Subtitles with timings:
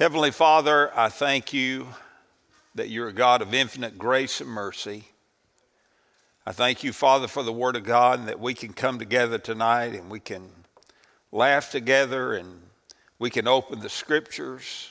[0.00, 1.88] Heavenly Father, I thank you
[2.74, 5.04] that you're a God of infinite grace and mercy.
[6.46, 9.36] I thank you, Father, for the Word of God and that we can come together
[9.36, 10.48] tonight and we can
[11.30, 12.62] laugh together and
[13.18, 14.88] we can open the Scriptures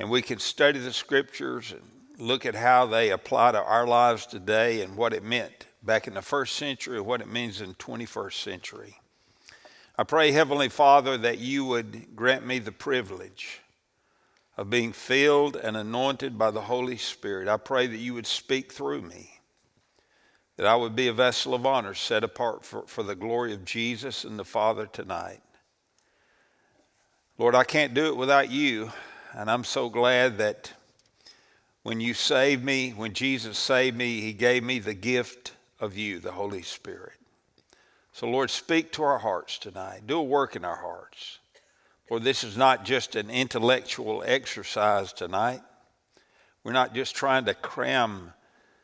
[0.00, 1.82] and we can study the Scriptures and
[2.18, 6.14] look at how they apply to our lives today and what it meant back in
[6.14, 8.96] the first century and what it means in the 21st century.
[9.96, 13.60] I pray, Heavenly Father, that you would grant me the privilege
[14.56, 17.48] of being filled and anointed by the Holy Spirit.
[17.48, 19.40] I pray that you would speak through me,
[20.56, 23.64] that I would be a vessel of honor set apart for, for the glory of
[23.64, 25.40] Jesus and the Father tonight.
[27.36, 28.92] Lord, I can't do it without you,
[29.32, 30.72] and I'm so glad that
[31.82, 36.20] when you saved me, when Jesus saved me, he gave me the gift of you,
[36.20, 37.12] the Holy Spirit.
[38.12, 40.06] So, Lord, speak to our hearts tonight.
[40.06, 41.40] Do a work in our hearts.
[42.06, 45.62] For this is not just an intellectual exercise tonight.
[46.62, 48.32] We're not just trying to cram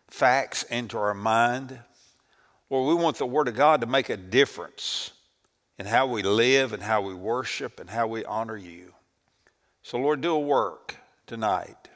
[0.08, 1.78] facts into our mind.
[2.68, 5.12] Lord, we want the Word of God to make a difference
[5.78, 8.92] in how we live and how we worship and how we honor you.
[9.82, 11.88] So, Lord, do a work tonight.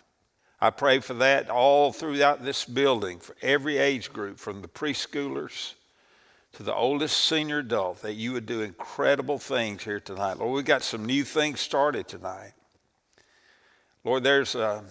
[0.61, 5.75] I pray for that all throughout this building, for every age group, from the preschoolers
[6.55, 10.39] to the oldest senior adult that you would do incredible things here tonight.
[10.39, 12.53] Lord, we got some new things started tonight.
[14.05, 14.83] Lord, there's, uh,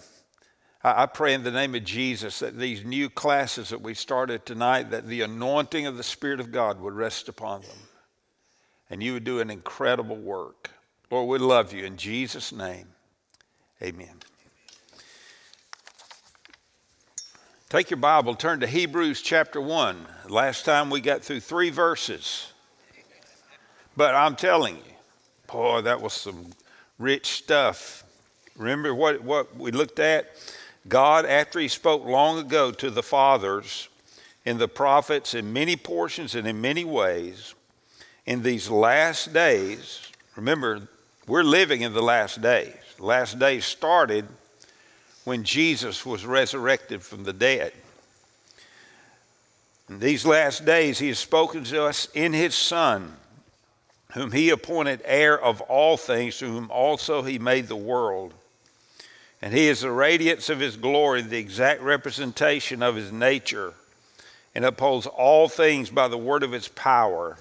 [0.82, 4.90] I pray in the name of Jesus that these new classes that we started tonight,
[4.90, 7.78] that the anointing of the Spirit of God would rest upon them.
[8.90, 10.70] And you would do an incredible work.
[11.10, 11.84] Lord, we love you.
[11.84, 12.88] In Jesus' name,
[13.82, 14.16] amen.
[17.70, 20.06] Take your Bible, turn to Hebrews chapter 1.
[20.28, 22.52] Last time we got through three verses.
[23.96, 24.92] But I'm telling you,
[25.50, 26.52] boy, that was some
[26.98, 28.04] rich stuff.
[28.56, 30.26] Remember what, what we looked at?
[30.86, 33.88] God, after He spoke long ago to the fathers
[34.44, 37.54] in the prophets in many portions and in many ways,
[38.26, 40.86] in these last days, remember,
[41.26, 42.76] we're living in the last days.
[42.98, 44.28] Last days started
[45.24, 47.72] when Jesus was resurrected from the dead.
[49.88, 53.16] In these last days, he has spoken to us in his Son,
[54.12, 58.32] whom he appointed heir of all things, to whom also he made the world.
[59.42, 63.74] And he is the radiance of his glory, the exact representation of his nature,
[64.54, 67.36] and upholds all things by the word of his power.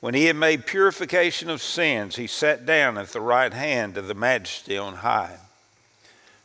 [0.00, 4.06] When he had made purification of sins, he sat down at the right hand of
[4.06, 5.38] the majesty on high.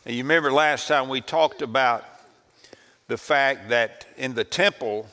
[0.06, 2.04] You remember last time we talked about
[3.08, 5.08] the fact that in the temple,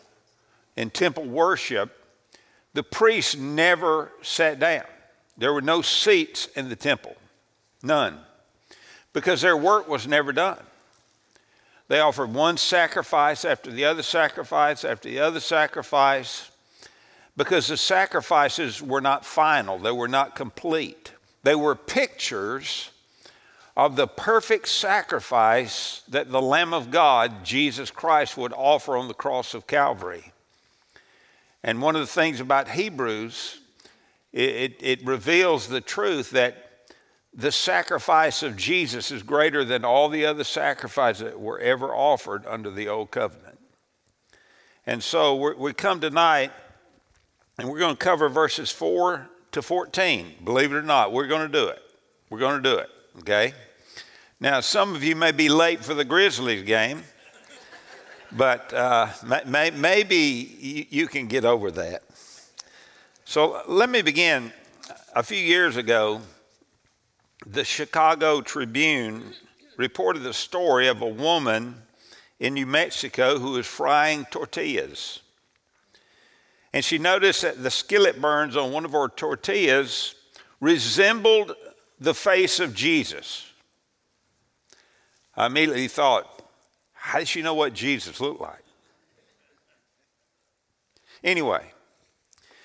[0.77, 1.97] in temple worship,
[2.75, 4.85] the priests never sat down.
[5.39, 7.15] There were no seats in the temple,
[7.85, 8.19] none,
[9.13, 10.59] because their work was never done.
[11.87, 16.51] They offered one sacrifice after the other sacrifice after the other sacrifice
[17.37, 21.13] because the sacrifices were not final, they were not complete.
[21.45, 22.91] They were pictures
[23.77, 29.15] of the perfect sacrifice that the Lamb of God, Jesus Christ, would offer on the
[29.15, 30.33] cross of Calvary.
[31.63, 33.61] And one of the things about Hebrews,
[34.33, 36.71] it, it, reveals the truth that
[37.35, 42.45] the sacrifice of Jesus is greater than all the other sacrifices that were ever offered
[42.47, 43.59] under the old covenant.
[44.87, 46.51] And so we come tonight
[47.59, 50.35] and we're going to cover verses 4 to 14.
[50.45, 51.83] Believe it or not, we're going to do it.
[52.31, 52.89] We're going to do it,
[53.19, 53.53] okay?
[54.39, 57.03] Now, some of you may be late for the Grizzlies game,
[58.33, 59.09] but uh,
[59.47, 62.03] may, maybe you can get over that.
[63.25, 64.53] So let me begin.
[65.15, 66.23] A few years ago,
[67.47, 69.35] the Chicago Tribune
[69.77, 71.83] reported the story of a woman
[72.39, 75.21] in New Mexico who was frying tortillas.
[76.73, 80.15] And she noticed that the skillet burns on one of her tortillas
[80.61, 81.55] resembled
[82.01, 83.47] the face of Jesus.
[85.37, 86.43] I immediately thought,
[86.93, 88.65] how did she know what Jesus looked like?
[91.23, 91.73] Anyway,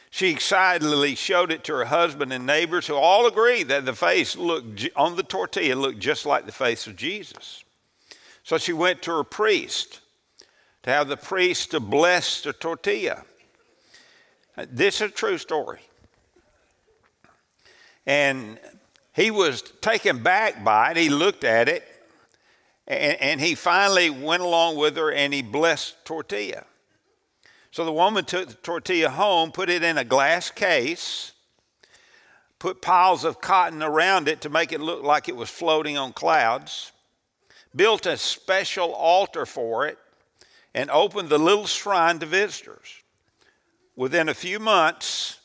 [0.10, 4.38] she excitedly showed it to her husband and neighbors who all agreed that the face
[4.38, 7.64] looked on the tortilla looked just like the face of Jesus.
[8.44, 10.00] So she went to her priest
[10.84, 13.26] to have the priest to bless the tortilla.
[14.70, 15.82] This is a true story.
[18.06, 18.58] And
[19.16, 20.98] he was taken back by it.
[20.98, 21.84] He looked at it
[22.86, 26.66] and, and he finally went along with her and he blessed tortilla.
[27.72, 31.32] So the woman took the tortilla home, put it in a glass case,
[32.60, 36.14] put piles of cotton around it to make it look like it was floating on
[36.14, 36.92] clouds,
[37.76, 39.98] built a special altar for it,
[40.74, 43.02] and opened the little shrine to visitors.
[43.96, 45.40] Within a few months,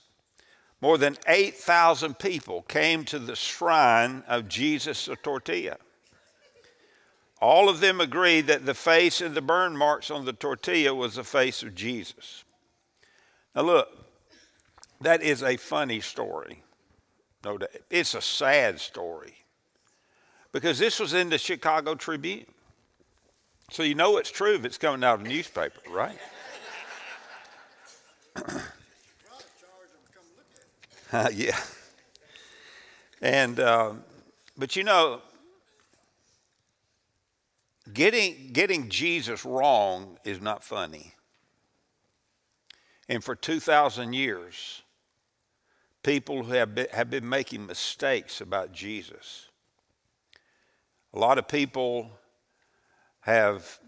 [0.81, 5.77] more than 8,000 people came to the shrine of Jesus of Tortilla.
[7.41, 11.15] All of them agreed that the face and the burn marks on the tortilla was
[11.15, 12.45] the face of Jesus.
[13.55, 13.89] Now, look,
[15.01, 16.63] that is a funny story.
[17.43, 17.71] No doubt.
[17.89, 19.35] It's a sad story
[20.53, 22.45] because this was in the Chicago Tribune.
[23.71, 26.19] So you know it's true if it's coming out of a newspaper, right?
[31.33, 31.59] yeah.
[33.21, 33.95] And, uh,
[34.57, 35.21] but you know,
[37.93, 41.15] getting, getting Jesus wrong is not funny.
[43.09, 44.83] And for 2,000 years,
[46.05, 49.49] people have been, have been making mistakes about Jesus.
[51.13, 52.13] A lot of people
[53.21, 53.81] have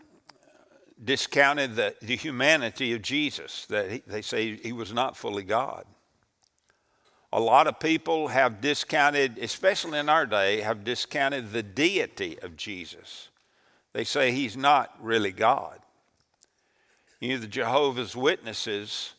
[1.02, 5.84] discounted the, the humanity of Jesus, that he, they say he was not fully God.
[7.32, 12.56] A lot of people have discounted, especially in our day, have discounted the deity of
[12.56, 13.30] Jesus.
[13.94, 15.78] They say he's not really God.
[17.20, 19.14] You know, the Jehovah's Witnesses,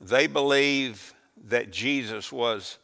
[0.00, 1.12] they believe
[1.48, 2.78] that Jesus was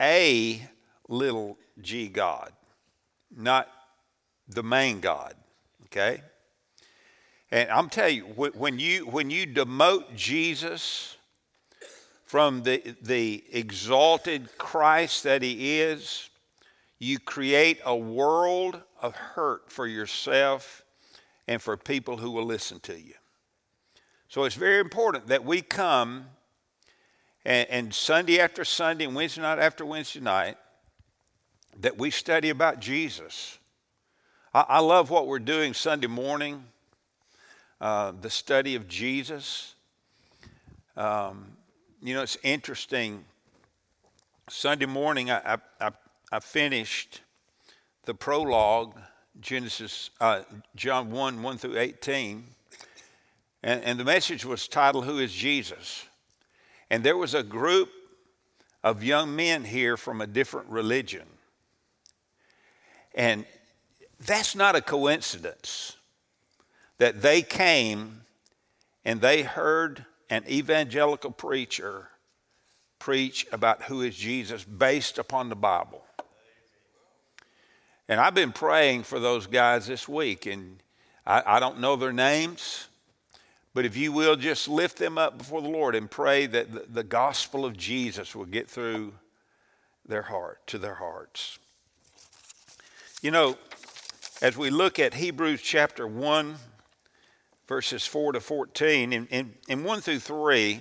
[0.00, 0.62] a
[1.08, 2.52] little g God,
[3.36, 3.68] not
[4.48, 5.34] the main God.
[5.84, 6.22] Okay?
[7.50, 11.17] And I'm telling you, when you, when you demote Jesus
[12.28, 16.28] from the, the exalted Christ that he is,
[16.98, 20.84] you create a world of hurt for yourself
[21.46, 23.14] and for people who will listen to you.
[24.28, 26.26] So it's very important that we come
[27.46, 30.58] and, and Sunday after Sunday and Wednesday night after Wednesday night
[31.80, 33.56] that we study about Jesus.
[34.52, 36.62] I, I love what we're doing Sunday morning,
[37.80, 39.74] uh, the study of Jesus.
[40.94, 41.52] Um,
[42.02, 43.24] you know, it's interesting.
[44.48, 45.90] Sunday morning, I, I,
[46.30, 47.22] I finished
[48.04, 48.94] the prologue,
[49.40, 50.42] Genesis, uh,
[50.76, 52.44] John 1 1 through 18.
[53.62, 56.04] And, and the message was titled, Who is Jesus?
[56.88, 57.90] And there was a group
[58.84, 61.26] of young men here from a different religion.
[63.14, 63.44] And
[64.20, 65.96] that's not a coincidence
[66.98, 68.22] that they came
[69.04, 72.08] and they heard an evangelical preacher
[72.98, 76.04] preach about who is Jesus based upon the Bible.
[78.08, 80.82] And I've been praying for those guys this week, and
[81.26, 82.88] I, I don't know their names.
[83.74, 86.84] But if you will just lift them up before the Lord and pray that the,
[86.88, 89.12] the gospel of Jesus will get through
[90.06, 91.58] their heart, to their hearts.
[93.20, 93.58] You know,
[94.40, 96.56] as we look at Hebrews chapter 1,
[97.68, 100.80] verses 4 to 14, and, in, in 1 through 3,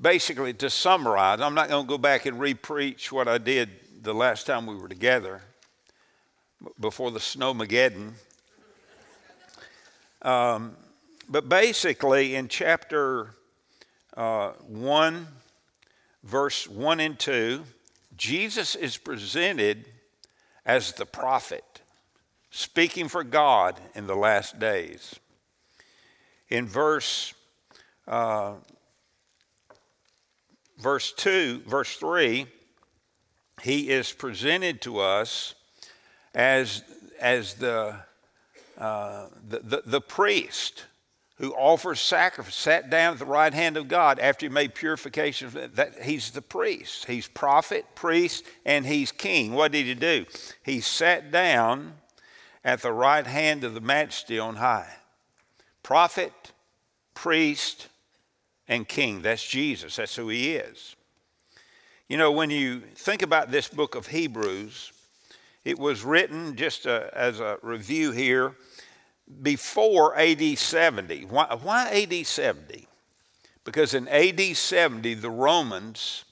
[0.00, 3.68] basically to summarize, I'm not going to go back and repreach what I did
[4.02, 5.42] the last time we were together
[6.80, 8.12] before the snowmageddon.
[10.20, 10.76] Um,
[11.28, 13.36] but basically, in chapter
[14.16, 15.28] uh, 1,
[16.24, 17.62] verse 1 and 2,
[18.16, 19.84] Jesus is presented
[20.66, 21.82] as the prophet,
[22.50, 25.20] speaking for God in the last days.
[26.50, 27.34] In verse
[28.06, 28.54] uh,
[30.78, 32.46] verse 2, verse 3,
[33.62, 35.54] he is presented to us
[36.34, 36.82] as,
[37.20, 37.96] as the,
[38.78, 40.84] uh, the, the, the priest
[41.36, 45.50] who offers sacrifice, sat down at the right hand of God after he made purification.
[45.74, 47.06] That he's the priest.
[47.06, 49.52] He's prophet, priest, and he's king.
[49.52, 50.26] What did he do?
[50.64, 51.94] He sat down
[52.64, 54.97] at the right hand of the majesty on high.
[55.88, 56.52] Prophet,
[57.14, 57.88] priest,
[58.68, 59.22] and king.
[59.22, 59.96] That's Jesus.
[59.96, 60.96] That's who he is.
[62.10, 64.92] You know, when you think about this book of Hebrews,
[65.64, 68.54] it was written just uh, as a review here
[69.40, 71.24] before AD 70.
[71.24, 72.86] Why, why AD 70?
[73.64, 76.26] Because in AD 70, the Romans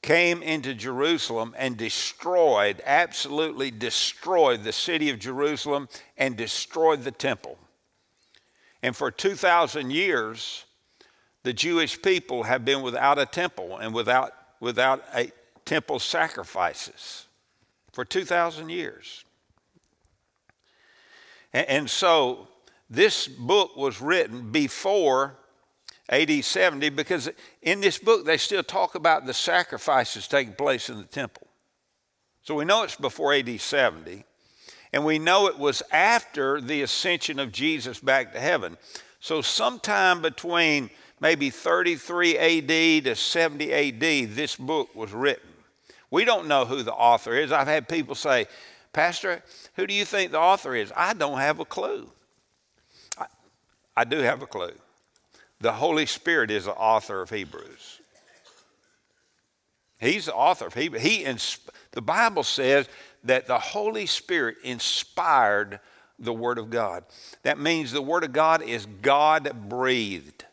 [0.00, 7.58] came into Jerusalem and destroyed, absolutely destroyed the city of Jerusalem and destroyed the temple.
[8.84, 10.66] And for 2,000 years,
[11.42, 15.32] the Jewish people have been without a temple and without, without a
[15.64, 17.24] temple sacrifices
[17.94, 19.24] for 2,000 years.
[21.54, 22.46] And, and so
[22.90, 25.38] this book was written before
[26.10, 27.30] AD 70 because
[27.62, 31.46] in this book they still talk about the sacrifices taking place in the temple.
[32.42, 34.26] So we know it's before AD 70,
[34.94, 38.76] and we know it was after the ascension of Jesus back to heaven.
[39.18, 45.48] So sometime between maybe 33 AD to 70 AD, this book was written.
[46.12, 47.50] We don't know who the author is.
[47.50, 48.46] I've had people say,
[48.92, 49.42] Pastor,
[49.74, 50.92] who do you think the author is?
[50.96, 52.08] I don't have a clue.
[53.18, 53.26] I,
[53.96, 54.74] I do have a clue.
[55.60, 58.00] The Holy Spirit is the author of Hebrews.
[59.98, 61.02] He's the author of Hebrews.
[61.02, 61.26] He
[61.90, 62.88] the Bible says
[63.24, 65.80] that the Holy Spirit inspired
[66.18, 67.04] the Word of God.
[67.42, 70.44] That means the Word of God is God breathed.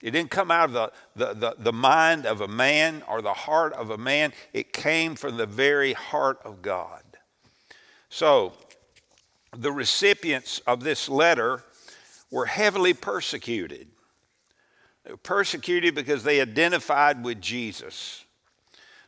[0.00, 3.32] It didn't come out of the, the, the, the, mind of a man or the
[3.32, 7.02] heart of a man, it came from the very heart of God.
[8.08, 8.52] So,
[9.56, 11.64] the recipients of this letter
[12.30, 13.88] were heavily persecuted.
[15.04, 18.24] They were persecuted because they identified with Jesus.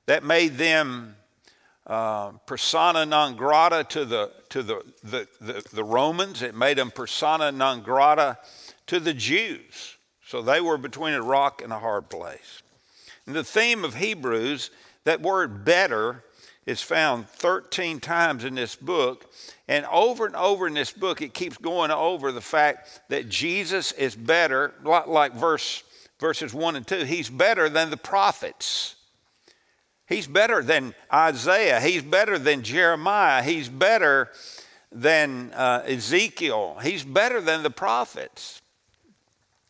[0.07, 1.15] That made them
[1.91, 6.93] uh, persona non grata to, the, to the, the, the, the Romans, it made them
[6.93, 8.39] persona non grata
[8.87, 9.97] to the Jews.
[10.25, 12.63] So they were between a rock and a hard place.
[13.27, 14.71] And the theme of Hebrews,
[15.03, 16.23] that word better,
[16.65, 19.29] is found 13 times in this book.
[19.67, 23.91] And over and over in this book, it keeps going over the fact that Jesus
[23.91, 25.83] is better, like verse,
[26.21, 27.03] verses 1 and 2.
[27.03, 28.95] He's better than the prophets.
[30.11, 31.81] He's better than Isaiah.
[31.81, 33.45] He's better than Jeremiah.
[33.45, 34.29] He's better
[34.91, 36.79] than uh, Ezekiel.
[36.83, 38.61] He's better than the prophets.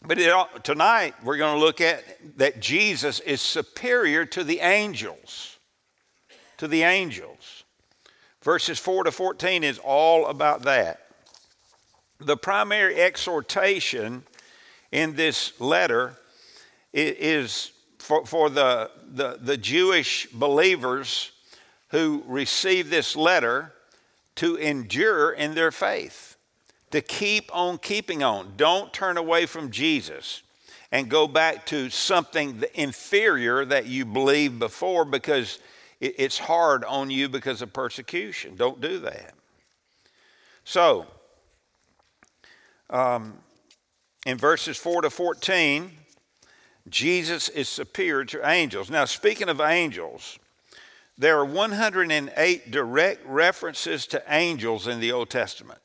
[0.00, 2.02] But it, tonight we're going to look at
[2.38, 5.58] that Jesus is superior to the angels.
[6.56, 7.64] To the angels.
[8.42, 11.06] Verses 4 to 14 is all about that.
[12.18, 14.22] The primary exhortation
[14.90, 16.14] in this letter
[16.94, 21.32] is for, for the, the, the Jewish believers
[21.90, 23.72] who receive this letter
[24.36, 26.36] to endure in their faith
[26.90, 28.54] to keep on keeping on.
[28.56, 30.42] Don't turn away from Jesus
[30.90, 35.58] and go back to something inferior that you believed before because
[36.00, 38.56] it's hard on you because of persecution.
[38.56, 39.34] Don't do that.
[40.64, 41.06] So,
[42.88, 43.34] um,
[44.26, 45.92] in verses 4 to 14,
[46.88, 48.90] Jesus is superior to angels.
[48.90, 50.38] Now, speaking of angels,
[51.18, 55.80] there are 108 direct references to angels in the Old Testament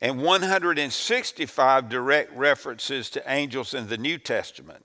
[0.00, 4.84] and 165 direct references to angels in the New Testament.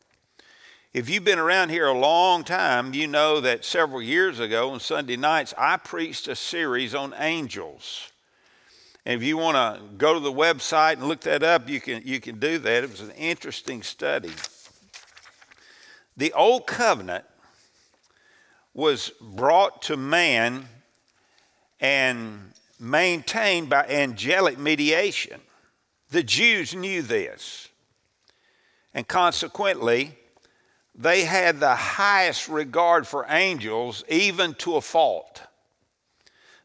[0.93, 4.81] If you've been around here a long time, you know that several years ago on
[4.81, 8.11] Sunday nights, I preached a series on angels.
[9.05, 12.03] And if you want to go to the website and look that up, you can,
[12.05, 12.83] you can do that.
[12.83, 14.31] It was an interesting study.
[16.17, 17.25] The Old Covenant
[18.73, 20.67] was brought to man
[21.79, 25.41] and maintained by angelic mediation.
[26.09, 27.69] The Jews knew this.
[28.93, 30.17] And consequently,
[30.93, 35.41] they had the highest regard for angels, even to a fault.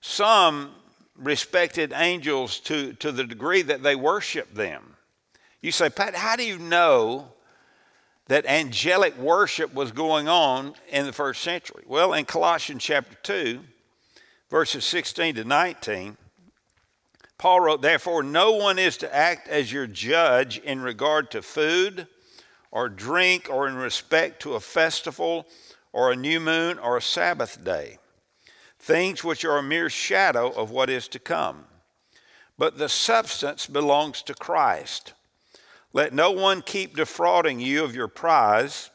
[0.00, 0.72] Some
[1.16, 4.96] respected angels to, to the degree that they worshiped them.
[5.60, 7.32] You say, Pat, how do you know
[8.28, 11.84] that angelic worship was going on in the first century?
[11.86, 13.60] Well, in Colossians chapter 2,
[14.50, 16.16] verses 16 to 19,
[17.38, 22.06] Paul wrote, Therefore, no one is to act as your judge in regard to food
[22.70, 25.46] or drink or in respect to a festival
[25.92, 27.98] or a new moon or a Sabbath day,
[28.78, 31.64] things which are a mere shadow of what is to come.
[32.58, 35.12] But the substance belongs to Christ.
[35.96, 38.90] Let no one keep defrauding you of your prize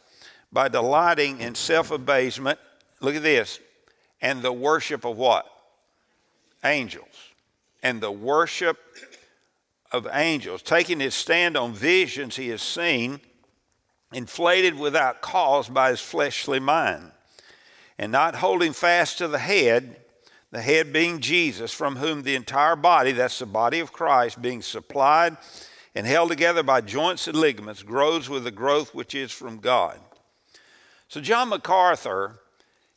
[0.53, 2.59] by delighting in self abasement.
[2.99, 3.59] Look at this
[4.21, 5.51] and the worship of what?
[6.63, 7.07] Angels.
[7.81, 8.77] And the worship
[9.91, 10.61] of angels.
[10.61, 13.19] Taking his stand on visions he has seen,
[14.13, 17.13] inflated without cause by his fleshly mind,
[17.97, 19.95] and not holding fast to the head,
[20.51, 24.61] the head being Jesus, from whom the entire body, that's the body of Christ, being
[24.61, 25.37] supplied
[25.93, 29.99] and held together by joints and ligaments, grows with the growth which is from God.
[31.07, 32.39] So, John MacArthur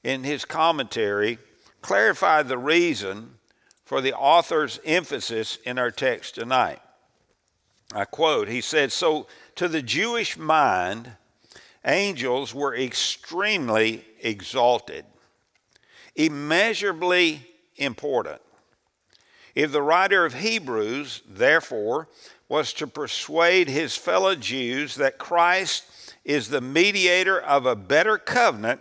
[0.04, 1.38] in his commentary,
[1.80, 3.30] clarified the reason
[3.84, 6.80] for the author's emphasis in our text tonight.
[7.94, 11.12] I quote, he said, So to the Jewish mind,
[11.84, 15.04] angels were extremely exalted,
[16.14, 17.46] immeasurably
[17.76, 18.40] important.
[19.54, 22.08] If the writer of Hebrews, therefore,
[22.54, 25.90] was to persuade his fellow Jews that Christ
[26.24, 28.80] is the mediator of a better covenant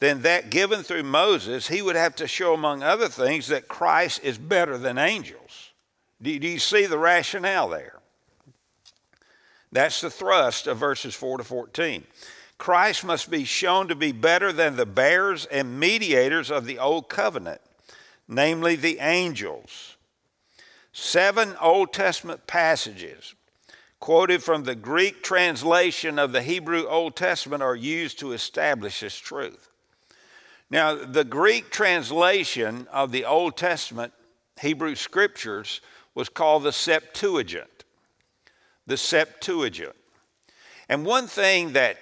[0.00, 4.20] than that given through Moses, he would have to show, among other things, that Christ
[4.22, 5.70] is better than angels.
[6.20, 8.00] Do, you see the rationale there?
[9.72, 12.04] That's the thrust of verses 4 to 14.
[12.58, 17.08] Christ must be shown to be better than the bearers and mediators of the old
[17.08, 17.62] covenant,
[18.28, 19.96] namely the angels.
[21.00, 23.34] Seven Old Testament passages
[24.00, 29.16] quoted from the Greek translation of the Hebrew Old Testament are used to establish this
[29.16, 29.70] truth.
[30.68, 34.12] Now, the Greek translation of the Old Testament
[34.60, 35.80] Hebrew scriptures
[36.14, 37.84] was called the Septuagint.
[38.86, 39.96] The Septuagint.
[40.86, 41.96] And one thing that,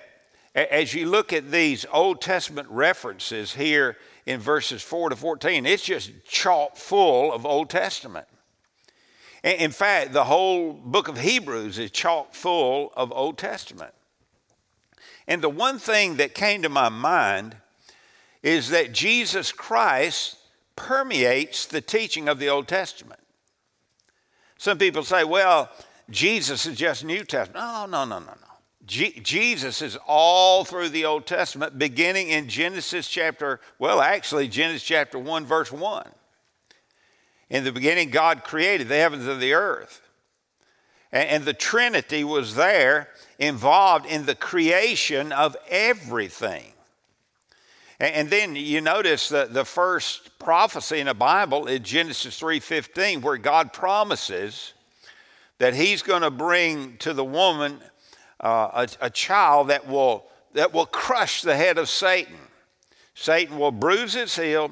[0.56, 5.84] as you look at these Old Testament references here in verses 4 to 14, it's
[5.84, 8.26] just chock full of Old Testament.
[9.44, 13.94] In fact, the whole book of Hebrews is chock full of Old Testament.
[15.28, 17.56] And the one thing that came to my mind
[18.42, 20.36] is that Jesus Christ
[20.74, 23.20] permeates the teaching of the Old Testament.
[24.56, 25.70] Some people say, well,
[26.10, 27.64] Jesus is just New Testament.
[27.64, 28.48] No, no, no, no, no.
[28.86, 34.82] Je- Jesus is all through the Old Testament, beginning in Genesis chapter, well, actually, Genesis
[34.82, 36.08] chapter 1, verse 1.
[37.50, 40.02] In the beginning, God created the heavens and the earth.
[41.10, 46.72] And, the Trinity was there involved in the creation of everything.
[47.98, 53.38] And then you notice that the first prophecy in the Bible is Genesis 3:15 where
[53.38, 54.74] God promises
[55.56, 57.80] that he's going to bring to the woman
[58.40, 62.36] uh, a, a child that will, that will crush the head of Satan.
[63.14, 64.70] Satan will bruise his heel,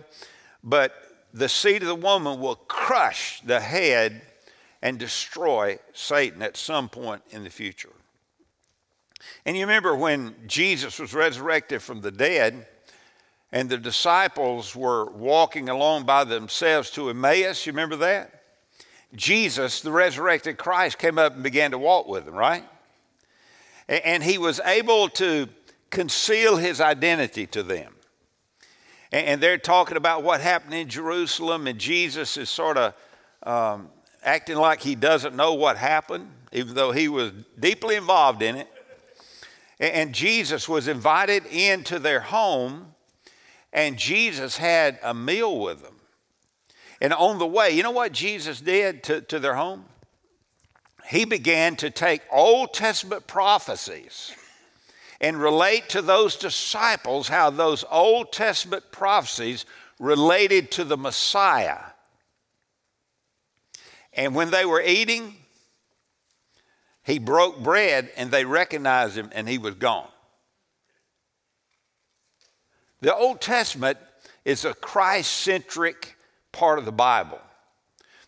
[0.63, 0.95] but
[1.37, 4.23] the seed of the woman will crush the head
[4.81, 7.93] and destroy Satan at some point in the future.
[9.45, 12.67] And you remember when Jesus was resurrected from the dead,
[13.53, 17.67] and the disciples were walking along by themselves to Emmaus.
[17.67, 18.43] You remember that?
[19.15, 22.65] Jesus, the resurrected Christ, came up and began to walk with them, right?
[23.89, 25.49] And he was able to
[25.91, 27.96] conceal his identity to them.
[29.13, 32.95] And they're talking about what happened in Jerusalem, and Jesus is sort of
[33.45, 33.89] um,
[34.23, 38.69] acting like he doesn't know what happened, even though he was deeply involved in it.
[39.79, 42.95] And Jesus was invited into their home
[43.77, 45.97] and Jesus had a meal with them.
[47.01, 49.85] And on the way, you know what Jesus did to, to their home?
[51.09, 54.35] He began to take Old Testament prophecies
[55.21, 59.65] and relate to those disciples how those Old Testament prophecies
[59.99, 61.79] related to the Messiah.
[64.13, 65.35] And when they were eating,
[67.05, 70.09] he broke bread and they recognized him and he was gone.
[73.01, 73.99] The Old Testament
[74.45, 76.17] is a Christ centric
[76.53, 77.41] part of the Bible.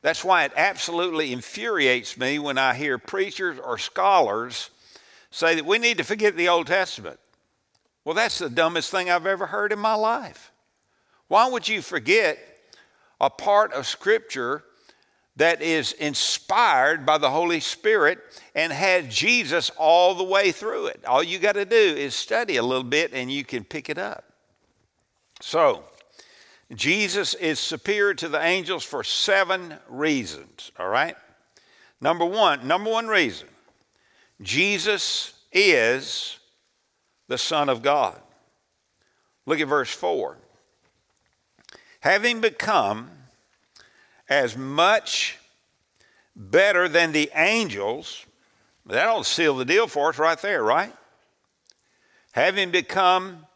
[0.03, 4.71] That's why it absolutely infuriates me when I hear preachers or scholars
[5.31, 7.19] say that we need to forget the Old Testament.
[8.05, 10.51] Well, that's the dumbest thing I've ever heard in my life.
[11.29, 12.39] Why would you forget
[13.21, 14.65] a part of Scripture
[15.37, 18.19] that is inspired by the Holy Spirit
[18.55, 21.05] and had Jesus all the way through it?
[21.05, 23.99] All you got to do is study a little bit and you can pick it
[23.99, 24.25] up.
[25.41, 25.85] So,
[26.75, 31.17] Jesus is superior to the angels for seven reasons, all right?
[32.01, 33.49] Number one, number one reason
[34.41, 36.39] Jesus is
[37.27, 38.21] the Son of God.
[39.47, 40.37] Look at verse 4.
[42.01, 43.11] Having become
[44.29, 45.39] as much
[46.37, 48.25] better than the angels,
[48.87, 50.93] that'll seal the deal for us right there, right?
[52.33, 53.47] Having become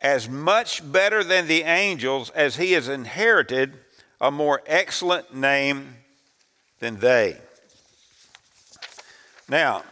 [0.00, 3.72] as much better than the angels as he has inherited
[4.20, 5.96] a more excellent name
[6.80, 7.38] than they.
[9.52, 9.82] Now,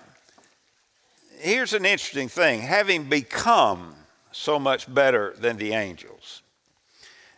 [1.39, 3.95] here's an interesting thing having become
[4.33, 6.41] so much better than the angels,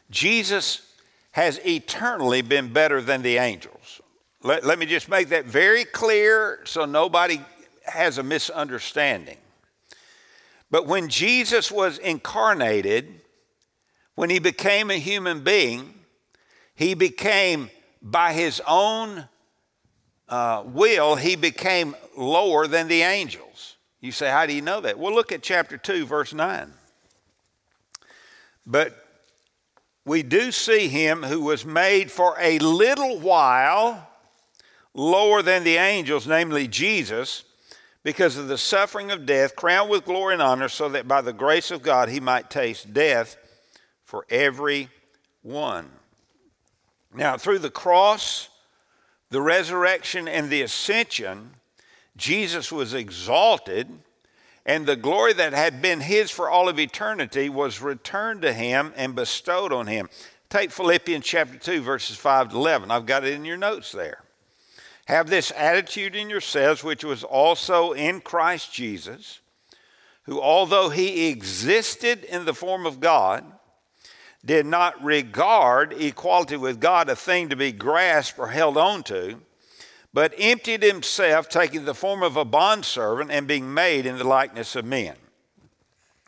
[0.09, 0.87] Jesus
[1.33, 4.01] has eternally been better than the angels.
[4.45, 7.41] Let, let me just make that very clear so nobody
[7.87, 9.39] has a misunderstanding.
[10.71, 13.21] But when Jesus was incarnated,
[14.15, 15.93] when he became a human being,
[16.77, 17.69] he became,
[18.01, 19.29] by his own
[20.33, 23.77] uh, will, he became lower than the angels.
[24.01, 24.99] You say, how do you know that?
[24.99, 26.73] Well, look at chapter 2, verse 9.
[28.65, 28.97] But
[30.07, 34.09] we do see him who was made for a little while
[34.95, 37.45] lower than the angels, namely Jesus,
[38.03, 41.35] because of the suffering of death, crowned with glory and honor, so that by the
[41.35, 43.37] grace of God he might taste death
[44.03, 44.89] for every
[45.43, 45.91] one.
[47.15, 48.49] Now, through the cross,
[49.33, 51.53] the resurrection, and the ascension,
[52.17, 53.91] Jesus was exalted,
[54.67, 58.93] and the glory that had been his for all of eternity was returned to him
[58.95, 60.11] and bestowed on him.
[60.51, 62.91] Take Philippians chapter 2, verses 5 to 11.
[62.91, 64.23] I've got it in your notes there.
[65.07, 69.41] Have this attitude in yourselves, which was also in Christ Jesus,
[70.25, 73.51] who, although he existed in the form of God,
[74.45, 79.41] did not regard equality with God a thing to be grasped or held on to,
[80.13, 84.77] but emptied himself, taking the form of a bondservant and being made in the likeness
[84.77, 85.15] of men.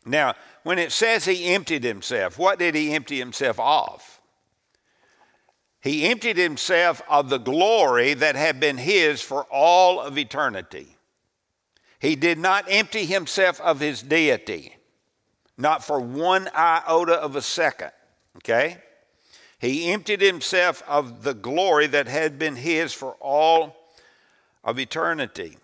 [0.07, 4.21] Now, when it says he emptied himself, what did he empty himself of?
[5.83, 10.97] He emptied himself of the glory that had been his for all of eternity.
[11.99, 14.77] He did not empty himself of his deity,
[15.59, 17.93] not for one iota of a second.
[18.37, 18.79] Okay?
[19.59, 23.77] He emptied himself of the glory that had been his for all
[24.63, 25.57] of eternity.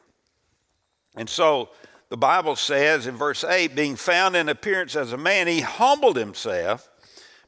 [1.17, 1.71] And so
[2.09, 6.17] the Bible says in verse 8, being found in appearance as a man, he humbled
[6.17, 6.89] himself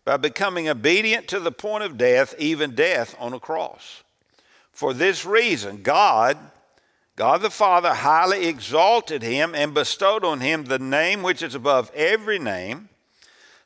[0.04, 4.02] by becoming obedient to the point of death, even death on a cross.
[4.72, 6.36] For this reason, God,
[7.16, 11.90] God the Father, highly exalted him and bestowed on him the name which is above
[11.94, 12.88] every name,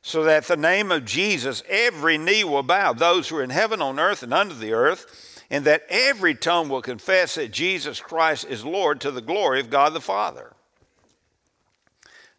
[0.06, 3.82] so that the name of Jesus every knee will bow, those who are in heaven,
[3.82, 8.44] on earth, and under the earth, and that every tongue will confess that Jesus Christ
[8.48, 10.52] is Lord to the glory of God the Father.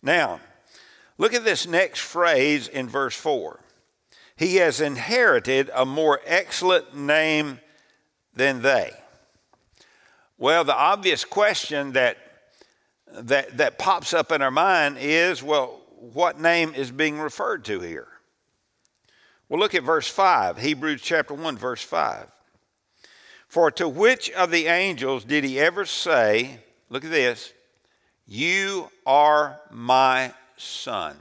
[0.01, 0.39] Now,
[1.17, 3.60] look at this next phrase in verse 4
[4.38, 7.60] he has inherited a more excellent name
[8.34, 8.93] than they.
[10.38, 12.17] Well, the obvious question that,
[13.12, 15.82] that, that pops up in our mind is well,
[16.13, 18.08] what name is being referred to here?
[19.50, 22.32] Well, look at verse 5, Hebrews chapter 1, verse 5.
[23.48, 27.54] For to which of the angels did he ever say, look at this,
[28.26, 31.17] you are my son?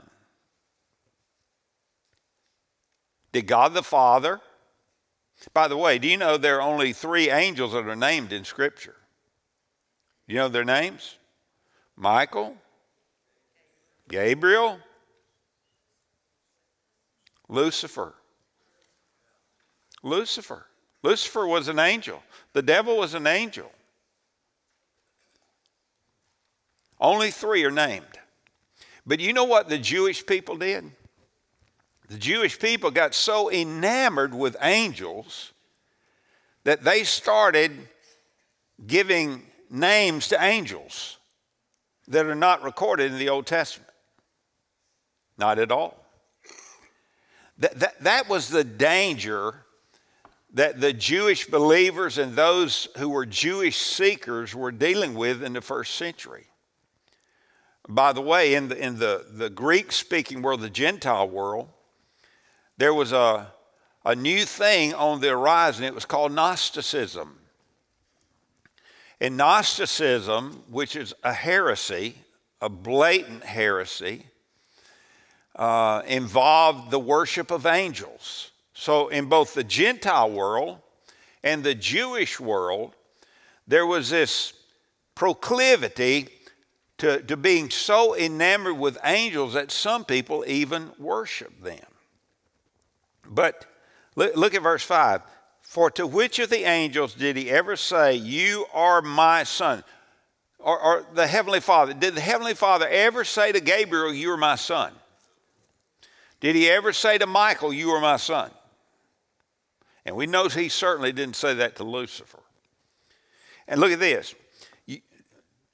[3.31, 4.41] Did God the Father?
[5.53, 8.43] By the way, do you know there are only three angels that are named in
[8.43, 8.95] Scripture?
[10.27, 11.15] You know their names?
[11.95, 12.57] Michael,
[14.09, 14.79] Gabriel,
[17.49, 18.13] Lucifer.
[20.03, 20.65] Lucifer.
[21.03, 22.21] Lucifer was an angel.
[22.53, 23.71] The devil was an angel.
[26.99, 28.05] Only three are named.
[29.05, 30.91] But you know what the Jewish people did?
[32.09, 35.53] The Jewish people got so enamored with angels
[36.63, 37.71] that they started
[38.85, 41.17] giving names to angels
[42.07, 43.89] that are not recorded in the Old Testament.
[45.37, 46.03] Not at all.
[47.59, 49.65] That, that, that was the danger
[50.53, 55.61] that the Jewish believers and those who were Jewish seekers were dealing with in the
[55.61, 56.45] first century.
[57.87, 61.69] By the way, in the, in the, the Greek speaking world, the Gentile world,
[62.77, 63.51] there was a,
[64.05, 65.83] a new thing on the horizon.
[65.83, 67.37] It was called Gnosticism.
[69.19, 72.15] And Gnosticism, which is a heresy,
[72.61, 74.27] a blatant heresy,
[75.57, 78.51] uh, involved the worship of angels.
[78.73, 80.79] So, in both the Gentile world
[81.43, 82.93] and the Jewish world,
[83.67, 84.53] there was this
[85.15, 86.29] proclivity
[86.99, 91.85] to, to being so enamored with angels that some people even worship them.
[93.27, 93.65] But
[94.15, 95.21] look at verse 5.
[95.61, 99.83] For to which of the angels did he ever say, You are my son?
[100.59, 104.37] Or, or, the Heavenly Father, did the Heavenly Father ever say to Gabriel, You are
[104.37, 104.93] my son?
[106.39, 108.51] Did he ever say to Michael, You are my son?
[110.05, 112.39] And we know he certainly didn't say that to Lucifer.
[113.67, 114.33] And look at this.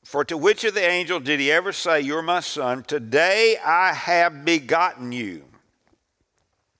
[0.04, 2.84] For to which of the angels did he ever say, You're my son?
[2.84, 5.46] Today I have begotten you.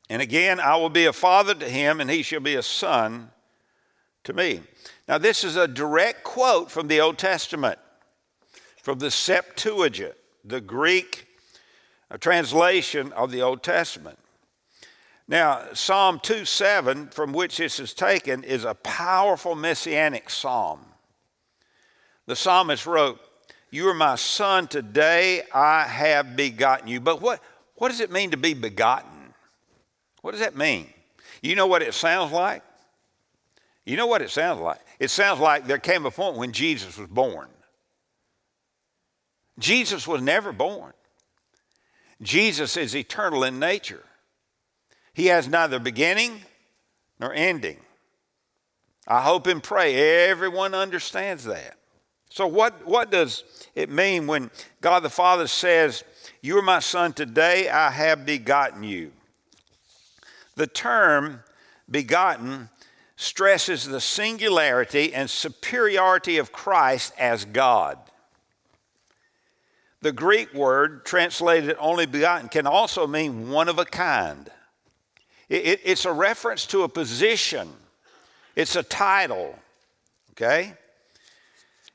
[0.10, 3.32] And again, I will be a father to him, and he shall be a son
[4.26, 4.62] to me.
[5.08, 7.80] Now, this is a direct quote from the Old Testament,
[8.82, 11.28] from the Septuagint, the Greek
[12.14, 14.20] uh, translation of the Old Testament.
[15.28, 20.80] Now, Psalm 2 7, from which this is taken, is a powerful messianic psalm.
[22.28, 23.20] The psalmist wrote,
[23.72, 27.00] You are my son, today I have begotten you.
[27.00, 27.42] But what,
[27.76, 29.34] what does it mean to be begotten?
[30.22, 30.88] What does that mean?
[31.42, 32.64] You know what it sounds like?
[33.86, 34.80] You know what it sounds like?
[35.00, 37.48] It sounds like there came a point when Jesus was born.
[39.60, 40.94] Jesus was never born.
[42.24, 44.04] Jesus is eternal in nature.
[45.14, 46.42] He has neither beginning
[47.20, 47.78] nor ending.
[49.08, 51.78] I hope and pray everyone understands that.
[52.30, 53.44] So, what, what does
[53.76, 54.50] it mean when
[54.82, 56.04] God the Father says,
[56.42, 59.12] You are my son, today I have begotten you?
[60.56, 61.44] The term
[61.90, 62.70] begotten
[63.16, 68.00] stresses the singularity and superiority of Christ as God.
[70.04, 74.52] The Greek word, translated only begotten, can also mean one of a kind.
[75.48, 77.70] It, it, it's a reference to a position,
[78.54, 79.58] it's a title,
[80.32, 80.74] okay?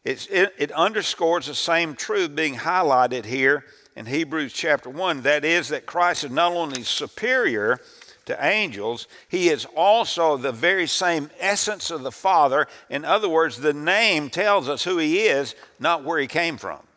[0.07, 5.69] It, it underscores the same truth being highlighted here in Hebrews chapter 1 that is,
[5.69, 7.79] that Christ is not only superior
[8.25, 12.69] to angels, he is also the very same essence of the Father.
[12.89, 16.88] In other words, the name tells us who he is, not where he came from.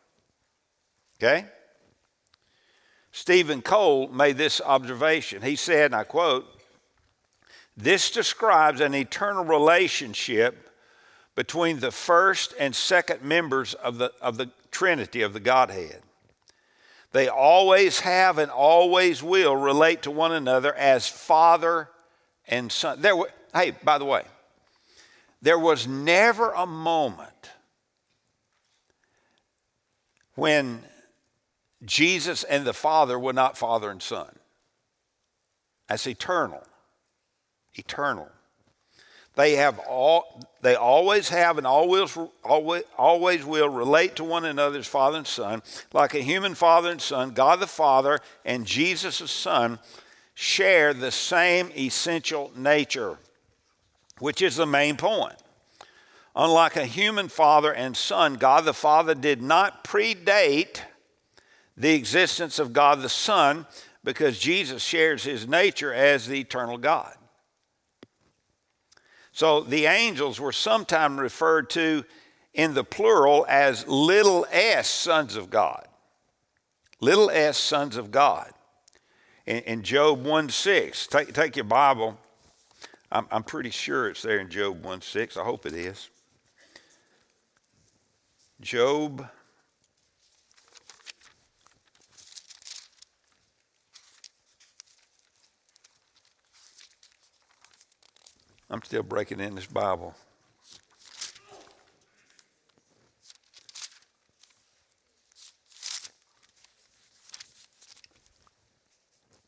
[1.21, 1.45] Okay?
[3.11, 5.43] Steven Cole made this observation.
[5.43, 6.47] He said, and I quote,
[7.77, 10.69] This describes an eternal relationship
[11.35, 16.01] between the first and second members of the, of the Trinity, of the Godhead.
[17.11, 21.89] They always have and always will relate to one another as Father
[22.47, 23.01] and Son.
[23.01, 23.15] There,
[23.53, 24.23] hey, by the way,
[25.41, 27.51] there was never a moment
[30.35, 30.83] when
[31.83, 34.29] Jesus and the Father were not Father and Son.
[35.87, 36.63] That's eternal.
[37.73, 38.29] Eternal.
[39.35, 44.79] They have all they always have and always, always, always will relate to one another
[44.79, 45.63] as father and son.
[45.93, 49.79] Like a human father and son, God the Father and Jesus the Son
[50.33, 53.17] share the same essential nature,
[54.19, 55.35] which is the main point.
[56.35, 60.81] Unlike a human father and son, God the Father did not predate
[61.81, 63.65] the existence of God the Son
[64.03, 67.15] because Jesus shares his nature as the eternal God.
[69.31, 72.05] So the angels were sometimes referred to
[72.53, 75.87] in the plural as little s sons of God.
[76.99, 78.51] Little s sons of God.
[79.47, 82.19] In, in Job 1 6, take, take your Bible.
[83.11, 85.35] I'm, I'm pretty sure it's there in Job 1 6.
[85.35, 86.11] I hope it is.
[88.61, 89.27] Job
[98.71, 100.15] I'm still breaking in this Bible.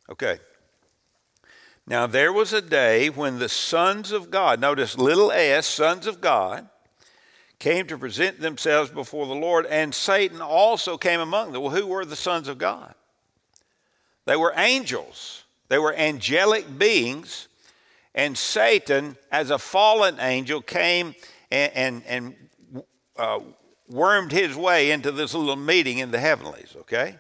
[0.09, 0.39] Okay.
[1.87, 6.19] Now there was a day when the sons of God, notice little s, sons of
[6.19, 6.67] God,
[7.59, 11.61] came to present themselves before the Lord, and Satan also came among them.
[11.61, 12.93] Well, who were the sons of God?
[14.25, 17.47] They were angels, they were angelic beings
[18.15, 21.15] and Satan, as a fallen angel, came
[21.49, 22.35] and, and, and
[23.17, 23.39] uh,
[23.89, 27.17] wormed his way into this little meeting in the heavenlies, okay?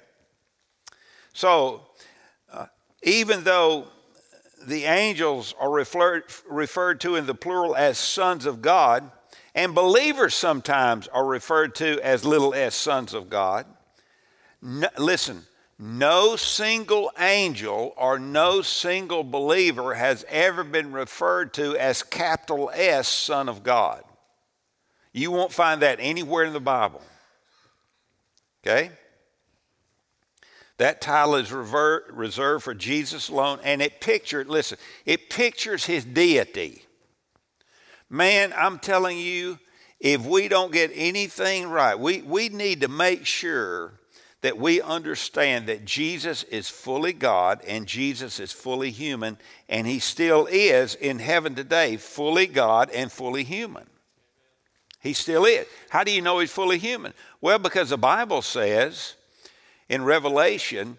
[1.33, 1.81] So,
[2.51, 2.67] uh,
[3.01, 3.87] even though
[4.65, 9.11] the angels are referred, referred to in the plural as sons of God,
[9.55, 13.65] and believers sometimes are referred to as little s sons of God,
[14.61, 15.43] no, listen,
[15.79, 23.07] no single angel or no single believer has ever been referred to as capital S,
[23.07, 24.03] Son of God.
[25.11, 27.01] You won't find that anywhere in the Bible.
[28.65, 28.91] Okay?
[30.77, 36.83] That title is reserved for Jesus alone, and it pictures, listen, it pictures his deity.
[38.09, 39.59] Man, I'm telling you,
[39.99, 43.93] if we don't get anything right, we, we need to make sure
[44.43, 49.37] that we understand that Jesus is fully God and Jesus is fully human,
[49.69, 53.85] and he still is in heaven today, fully God and fully human.
[54.99, 55.65] He still is.
[55.89, 57.13] How do you know he's fully human?
[57.39, 59.15] Well, because the Bible says
[59.87, 60.97] in Revelation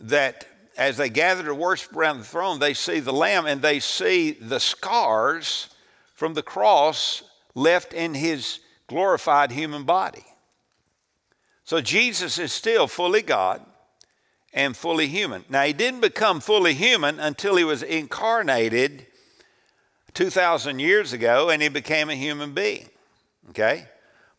[0.00, 0.44] that
[0.76, 4.32] as they gather to worship around the throne, they see the Lamb and they see
[4.32, 5.68] the scars
[6.14, 7.22] from the cross
[7.54, 10.24] left in his glorified human body.
[11.64, 13.64] So Jesus is still fully God
[14.52, 15.44] and fully human.
[15.48, 19.06] Now, he didn't become fully human until he was incarnated
[20.14, 22.88] 2,000 years ago and he became a human being.
[23.50, 23.86] Okay?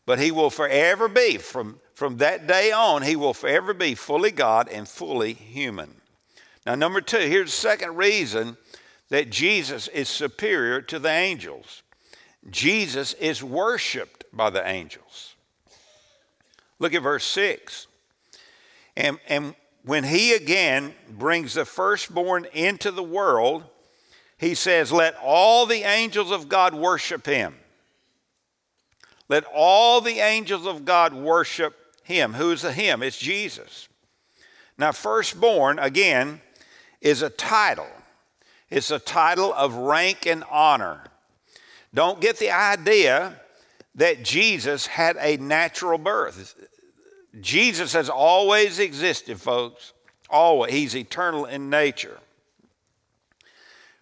[0.06, 4.30] But he will forever be, from, from that day on, he will forever be fully
[4.30, 5.94] God and fully human.
[6.66, 8.56] Now, number two, here's the second reason
[9.08, 11.82] that Jesus is superior to the angels.
[12.50, 15.33] Jesus is worshiped by the angels.
[16.78, 17.86] Look at verse 6.
[18.96, 23.64] And, and when he again brings the firstborn into the world,
[24.38, 27.56] he says, Let all the angels of God worship him.
[29.28, 32.34] Let all the angels of God worship him.
[32.34, 33.02] Who's the him?
[33.02, 33.88] It's Jesus.
[34.76, 36.40] Now, firstborn, again,
[37.00, 37.88] is a title.
[38.70, 41.04] It's a title of rank and honor.
[41.92, 43.40] Don't get the idea
[43.94, 46.54] that Jesus had a natural birth.
[47.40, 49.92] Jesus has always existed, folks.
[50.30, 50.72] Always.
[50.72, 52.18] He's eternal in nature.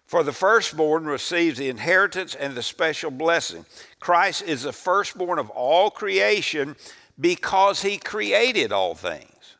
[0.05, 3.65] For the firstborn receives the inheritance and the special blessing.
[3.99, 6.75] Christ is the firstborn of all creation
[7.19, 9.55] because he created all things.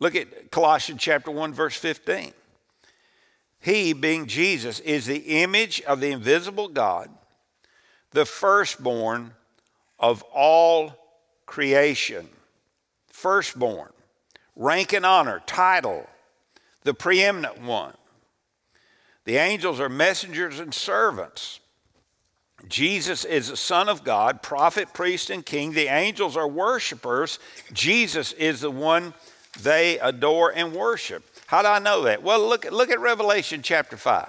[0.00, 2.32] Look at Colossians chapter 1 verse 15.
[3.60, 7.08] He being Jesus is the image of the invisible God,
[8.10, 9.32] the firstborn
[10.04, 10.92] of all
[11.46, 12.28] creation.
[13.08, 13.90] Firstborn,
[14.54, 16.06] rank and honor, title,
[16.82, 17.94] the preeminent one.
[19.24, 21.58] The angels are messengers and servants.
[22.68, 25.72] Jesus is the Son of God, prophet, priest, and king.
[25.72, 27.38] The angels are worshipers.
[27.72, 29.14] Jesus is the one
[29.62, 31.24] they adore and worship.
[31.46, 32.22] How do I know that?
[32.22, 34.28] Well, look, look at Revelation chapter 5,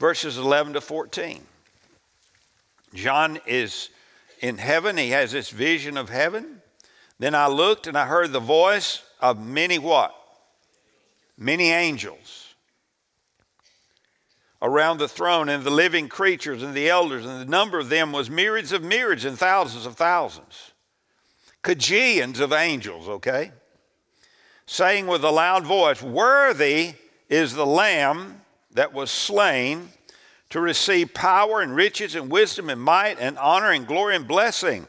[0.00, 1.40] verses 11 to 14.
[2.94, 3.90] John is
[4.40, 6.62] in heaven, he has this vision of heaven.
[7.18, 10.14] Then I looked and I heard the voice of many what?
[11.36, 12.48] Many angels
[14.60, 18.12] around the throne and the living creatures and the elders, and the number of them
[18.12, 20.72] was myriads of myriads and thousands of thousands.
[21.62, 23.52] Kajillions of angels, okay?
[24.66, 26.94] Saying with a loud voice, Worthy
[27.28, 29.90] is the Lamb that was slain
[30.50, 34.86] to receive power and riches and wisdom and might and honor and glory and blessing.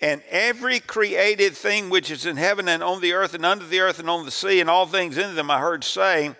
[0.00, 3.80] And every created thing which is in heaven and on the earth and under the
[3.80, 6.36] earth and on the sea and all things in them, I heard saying,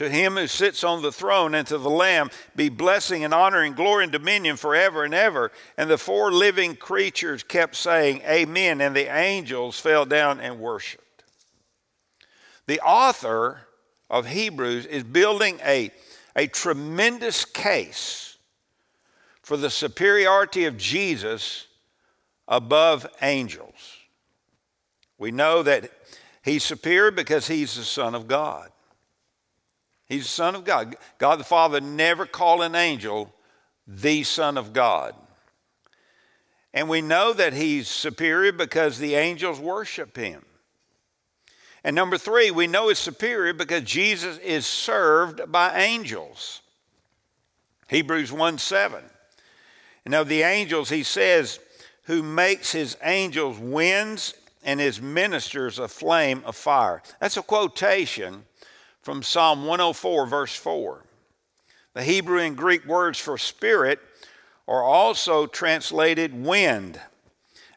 [0.00, 3.60] to him who sits on the throne and to the Lamb be blessing and honor
[3.60, 5.52] and glory and dominion forever and ever.
[5.76, 8.80] And the four living creatures kept saying, Amen.
[8.80, 11.24] And the angels fell down and worshiped.
[12.66, 13.66] The author
[14.08, 15.90] of Hebrews is building a,
[16.36, 18.36] a tremendous case
[19.42, 21.66] for the superiority of Jesus
[22.46, 23.98] above angels.
[25.18, 25.90] We know that
[26.42, 28.70] he's superior because he's the Son of God.
[30.06, 30.96] He's the Son of God.
[31.18, 33.34] God the Father never called an angel
[33.86, 35.14] the Son of God.
[36.72, 40.44] And we know that he's superior because the angels worship him.
[41.82, 46.60] And number three, we know he's superior because Jesus is served by angels.
[47.88, 49.02] Hebrews 1 7.
[50.04, 51.58] And of the angels, he says,
[52.04, 57.02] who makes his angels winds and his ministers a flame of fire.
[57.20, 58.44] That's a quotation
[59.02, 61.04] from Psalm 104, verse 4.
[61.94, 64.00] The Hebrew and Greek words for spirit
[64.68, 67.00] are also translated wind.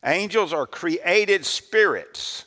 [0.06, 2.46] Angels are created spirits.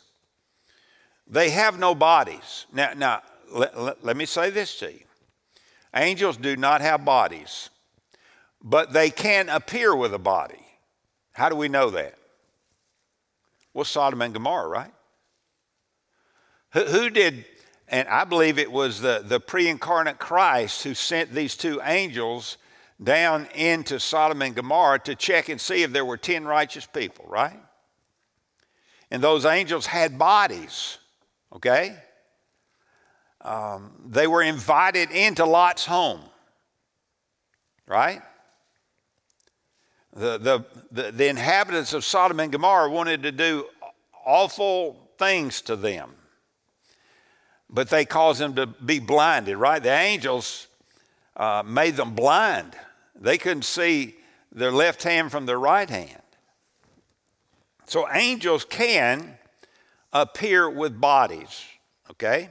[1.26, 2.66] They have no bodies.
[2.72, 5.00] Now, now let, let, let me say this to you
[5.94, 7.70] angels do not have bodies,
[8.62, 10.66] but they can appear with a body.
[11.32, 12.18] How do we know that?
[13.72, 14.92] Well, Sodom and Gomorrah, right?
[16.72, 17.46] Who, who did
[17.88, 22.58] and I believe it was the, the pre incarnate Christ who sent these two angels
[23.02, 27.26] down into Sodom and Gomorrah to check and see if there were 10 righteous people,
[27.28, 27.60] right?
[29.10, 30.98] And those angels had bodies,
[31.54, 31.96] okay?
[33.40, 36.20] Um, they were invited into Lot's home,
[37.86, 38.22] right?
[40.12, 43.66] The, the, the, the inhabitants of Sodom and Gomorrah wanted to do
[44.24, 46.16] awful things to them
[47.68, 49.82] but they caused them to be blinded, right?
[49.82, 50.68] The angels
[51.36, 52.76] uh, made them blind.
[53.14, 54.14] They couldn't see
[54.52, 56.22] their left hand from their right hand.
[57.86, 59.35] So angels can
[60.12, 61.64] appear with bodies,
[62.10, 62.50] okay?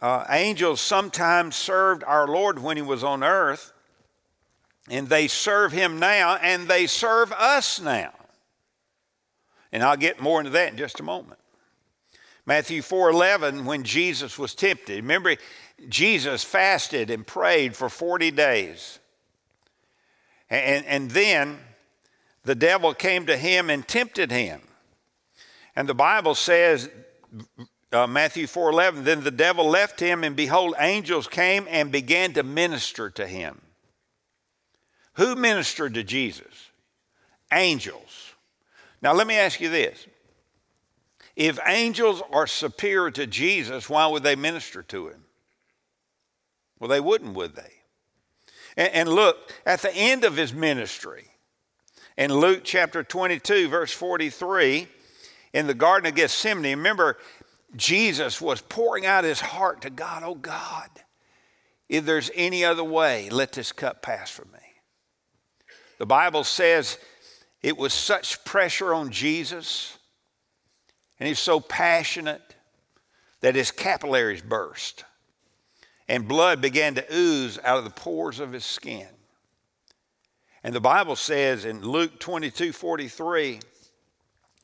[0.00, 3.72] Uh, angels sometimes served our Lord when he was on earth,
[4.88, 8.12] and they serve him now, and they serve us now.
[9.72, 11.38] And I'll get more into that in just a moment.
[12.46, 14.96] Matthew 4:11 when Jesus was tempted.
[14.96, 15.36] Remember
[15.88, 18.98] Jesus fasted and prayed for 40 days.
[20.48, 21.60] And, and then
[22.44, 24.62] the devil came to him and tempted him.
[25.78, 26.90] And the Bible says
[27.92, 32.42] uh, Matthew 4:11 then the devil left him and behold angels came and began to
[32.42, 33.60] minister to him.
[35.12, 36.72] Who ministered to Jesus?
[37.52, 38.34] Angels.
[39.02, 40.04] Now, let me ask you this.
[41.36, 45.26] If angels are superior to Jesus, why would they minister to him?
[46.80, 47.72] Well, they wouldn't, would they?
[48.76, 51.28] And, and look, at the end of his ministry,
[52.16, 54.88] in Luke chapter 22, verse 43,
[55.52, 57.18] in the Garden of Gethsemane, remember,
[57.76, 60.22] Jesus was pouring out his heart to God.
[60.24, 60.90] Oh, God,
[61.88, 64.58] if there's any other way, let this cup pass from me.
[65.98, 66.98] The Bible says
[67.62, 69.98] it was such pressure on Jesus,
[71.18, 72.54] and he's so passionate
[73.40, 75.04] that his capillaries burst
[76.08, 79.08] and blood began to ooze out of the pores of his skin.
[80.64, 83.60] And the Bible says in Luke 22 43,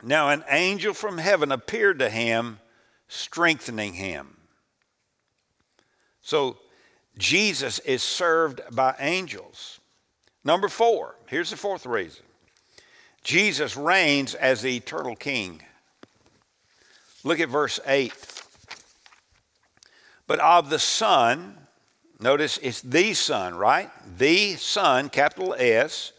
[0.03, 2.59] now an angel from heaven appeared to him,
[3.09, 4.37] strengthening him.
[6.21, 6.59] So
[7.17, 9.81] Jesus is served by angels.
[10.43, 12.25] Number four, here's the fourth reason
[13.23, 15.63] Jesus reigns as the eternal king.
[17.23, 18.13] Look at verse 8.
[20.27, 21.57] But of the Son,
[22.21, 23.91] notice it's the Son, right?
[24.19, 26.13] The Son, capital S,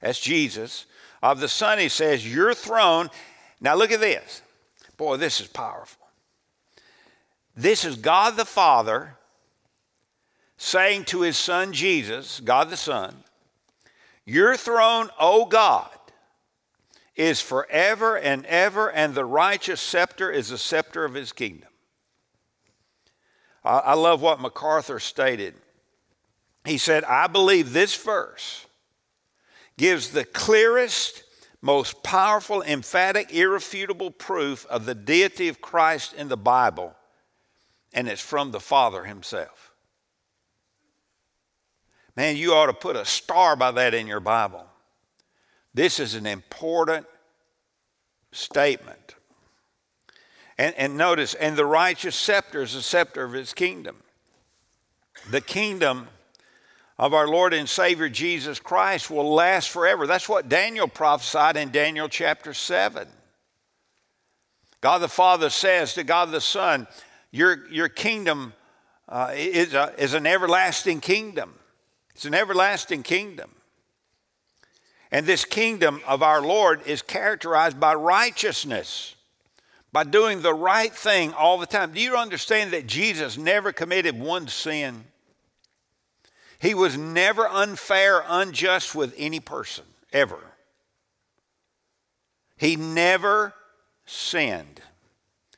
[0.00, 0.86] that's Jesus.
[1.22, 3.10] Of the Son, he says, Your throne.
[3.60, 4.42] Now look at this.
[4.96, 6.06] Boy, this is powerful.
[7.56, 9.16] This is God the Father
[10.56, 13.24] saying to his Son Jesus, God the Son,
[14.24, 15.90] Your throne, O God,
[17.16, 21.68] is forever and ever, and the righteous scepter is the scepter of his kingdom.
[23.62, 25.54] I love what MacArthur stated.
[26.64, 28.66] He said, I believe this verse
[29.80, 31.22] gives the clearest,
[31.62, 36.94] most powerful, emphatic, irrefutable proof of the deity of Christ in the Bible,
[37.94, 39.72] and it's from the Father Himself.
[42.14, 44.66] Man, you ought to put a star by that in your Bible.
[45.72, 47.06] This is an important
[48.32, 49.14] statement.
[50.58, 53.96] And, and notice, and the righteous scepter is the scepter of his kingdom.
[55.30, 56.08] The kingdom
[57.00, 60.06] of our Lord and Savior Jesus Christ will last forever.
[60.06, 63.08] That's what Daniel prophesied in Daniel chapter 7.
[64.82, 66.86] God the Father says to God the Son,
[67.30, 68.52] Your, your kingdom
[69.08, 71.54] uh, is, a, is an everlasting kingdom.
[72.14, 73.50] It's an everlasting kingdom.
[75.10, 79.16] And this kingdom of our Lord is characterized by righteousness
[79.90, 81.92] by doing the right thing all the time.
[81.92, 85.04] Do you understand that Jesus never committed one sin?
[86.60, 90.38] He was never unfair, unjust with any person, ever.
[92.58, 93.54] He never
[94.04, 94.82] sinned.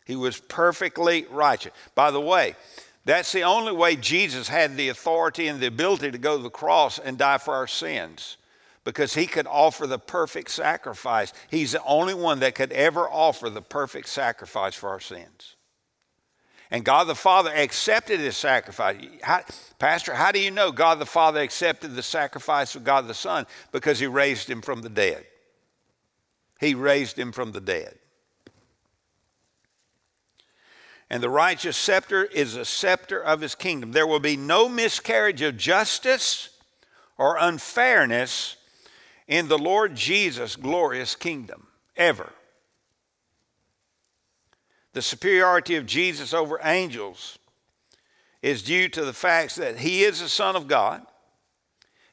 [0.07, 1.73] He was perfectly righteous.
[1.97, 2.55] By the way,
[3.05, 6.51] that's the only way Jesus had the authority and the ability to go to the
[6.51, 8.37] cross and die for our sins
[8.85, 11.33] because he could offer the perfect sacrifice.
[11.51, 15.57] He's the only one that could ever offer the perfect sacrifice for our sins.
[16.73, 18.97] And God the Father accepted his sacrifice.
[19.23, 19.43] How,
[19.79, 23.47] Pastor, how do you know God the Father accepted the sacrifice of God the Son?
[23.73, 25.27] Because he raised him from the dead.
[26.59, 27.99] He raised him from the dead.
[31.11, 33.93] And the righteous scepter is a scepter of his kingdom.
[33.93, 36.49] There will be no miscarriage of justice
[37.19, 38.57] or unfairness
[39.29, 41.67] in the Lord Jesus' glorious kingdom,
[41.99, 42.33] ever.
[44.93, 47.39] The superiority of Jesus over angels
[48.43, 51.03] is due to the fact that he is the Son of God,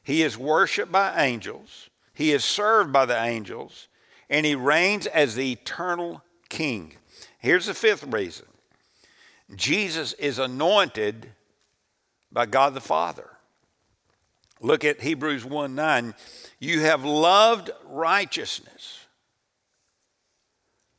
[0.02, 3.88] he is worshiped by angels, he is served by the angels,
[4.28, 6.94] and he reigns as the eternal king.
[7.38, 8.46] Here's the fifth reason
[9.54, 11.30] Jesus is anointed
[12.32, 13.28] by God the Father.
[14.60, 16.14] Look at Hebrews 1 9.
[16.58, 18.99] You have loved righteousness.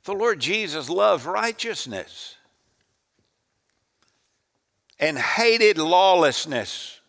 [0.03, 2.35] The Lord Jesus loved righteousness
[4.99, 6.99] and hated lawlessness.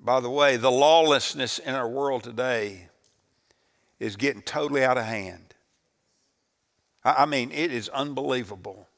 [0.00, 2.88] By the way, the lawlessness in our world today
[3.98, 5.54] is getting totally out of hand.
[7.04, 8.88] I mean, it is unbelievable.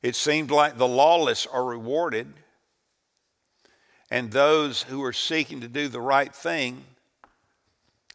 [0.00, 2.32] It seems like the lawless are rewarded,
[4.10, 6.84] and those who are seeking to do the right thing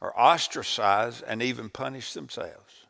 [0.03, 2.85] are ostracized and even punish themselves.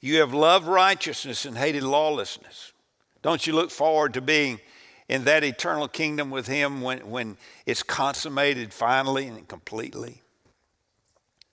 [0.00, 2.72] You have loved righteousness and hated lawlessness.
[3.20, 4.58] Don't you look forward to being
[5.06, 10.22] in that eternal kingdom with Him when, when it's consummated finally and completely?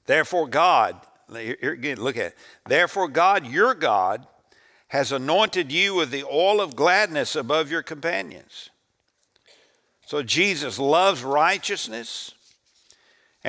[0.06, 0.96] Therefore, God,
[1.32, 2.38] here again, look at it.
[2.66, 4.26] Therefore, God, your God,
[4.88, 8.70] has anointed you with the oil of gladness above your companions.
[10.08, 12.34] So Jesus loves righteousness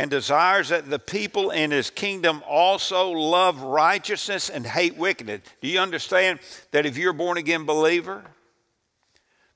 [0.01, 5.42] and desires that the people in his kingdom also love righteousness and hate wickedness.
[5.61, 6.38] Do you understand
[6.70, 8.22] that if you're a born again believer,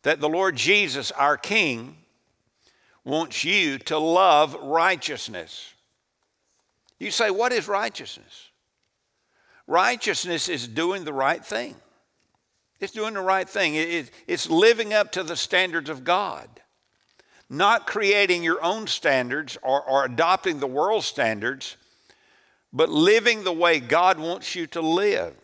[0.03, 1.97] that the Lord Jesus, our King,
[3.07, 5.73] wants you to love righteousness?
[6.99, 8.51] You say, What is righteousness?
[9.67, 11.75] Righteousness is doing the right thing.
[12.81, 13.77] It's doing the right thing.
[13.77, 16.51] it's living up to the standards of God,
[17.57, 21.77] not creating your own standards or, or adopting the world's standards,
[22.73, 25.35] but living the way God wants you to live.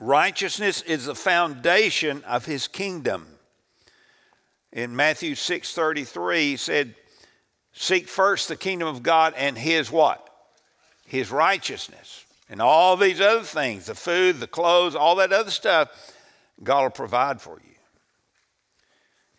[0.00, 3.26] Righteousness is the foundation of his kingdom.
[4.72, 6.94] In Matthew 6:33 he said,
[7.72, 10.28] "Seek first the kingdom of God and his what?
[11.06, 15.88] His righteousness." And all these other things, the food, the clothes, all that other stuff,
[16.62, 17.75] God will provide for you.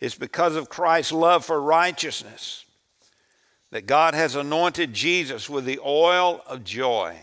[0.00, 2.64] It's because of Christ's love for righteousness
[3.70, 7.18] that God has anointed Jesus with the oil of joy.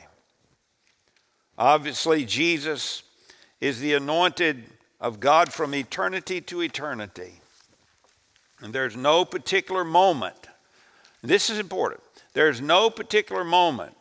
[1.57, 3.03] Obviously, Jesus
[3.61, 4.65] is the anointed
[4.99, 7.34] of God from eternity to eternity.
[8.61, 10.47] And there's no particular moment,
[11.21, 12.01] this is important,
[12.34, 13.95] there's no particular moment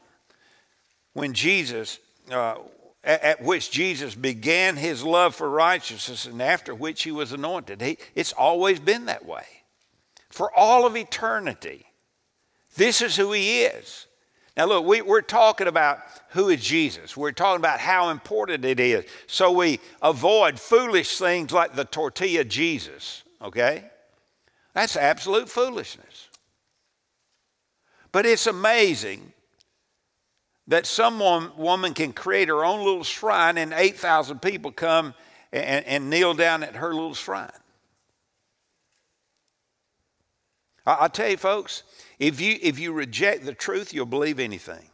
[1.12, 1.98] when Jesus,
[2.30, 2.56] uh,
[3.04, 7.80] at, which Jesus began his love for righteousness and after which he was anointed.
[7.80, 9.44] He, it's always been that way.
[10.30, 11.86] For all of eternity,
[12.76, 14.06] this is who he is.
[14.56, 15.98] Now, look, we, we're talking about
[16.30, 17.16] who is Jesus.
[17.16, 19.04] We're talking about how important it is.
[19.26, 23.84] So we avoid foolish things like the tortilla Jesus, okay?
[24.72, 26.28] That's absolute foolishness.
[28.12, 29.33] But it's amazing
[30.66, 31.18] that some
[31.56, 35.14] woman can create her own little shrine and 8,000 people come
[35.52, 37.50] and, and, kneel down at her little shrine.
[40.86, 41.82] I, I'll tell you, folks,
[42.18, 44.88] if you, if you reject the truth, you'll believe anything.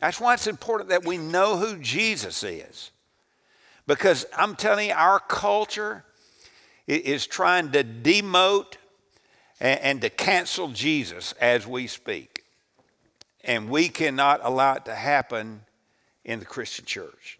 [0.00, 2.90] That's why it's important that we know who Jesus is.
[3.86, 6.04] Because I'm telling you, our culture
[6.86, 8.74] is trying to demote
[9.60, 12.35] and, and to cancel Jesus as we speak.
[13.46, 15.62] And we cannot allow it to happen
[16.24, 17.38] in the Christian church.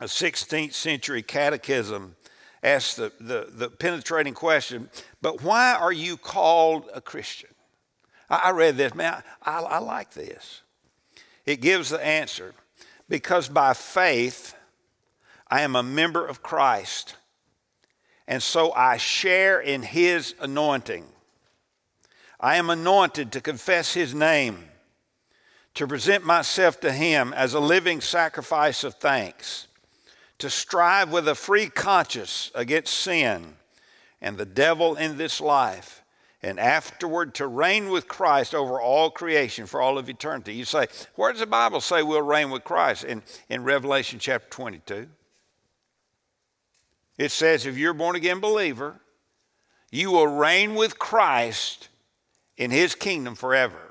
[0.00, 2.16] A 16th century catechism
[2.62, 4.90] asks the, the, the penetrating question,
[5.22, 7.50] but why are you called a Christian?
[8.28, 10.62] I, I read this, man, I, I like this.
[11.46, 12.52] It gives the answer
[13.08, 14.56] because by faith
[15.48, 17.14] I am a member of Christ,
[18.26, 21.06] and so I share in his anointing.
[22.40, 24.68] I am anointed to confess his name
[25.74, 29.68] to present myself to Him as a living sacrifice of thanks,
[30.38, 33.54] to strive with a free conscience against sin
[34.20, 36.02] and the devil in this life,
[36.42, 40.54] and afterward to reign with Christ over all creation for all of eternity.
[40.54, 43.04] You say, where does the Bible say we'll reign with Christ?
[43.04, 45.08] In, in Revelation chapter 22.
[47.18, 49.00] It says, if you're a born again believer,
[49.90, 51.88] you will reign with Christ
[52.56, 53.87] in his kingdom forever.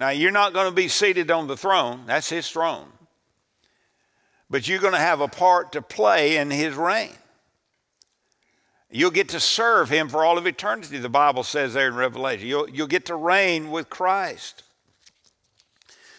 [0.00, 2.88] Now, you're not going to be seated on the throne, that's his throne.
[4.48, 7.12] But you're going to have a part to play in his reign.
[8.90, 12.48] You'll get to serve him for all of eternity, the Bible says there in Revelation.
[12.48, 14.62] You'll, you'll get to reign with Christ.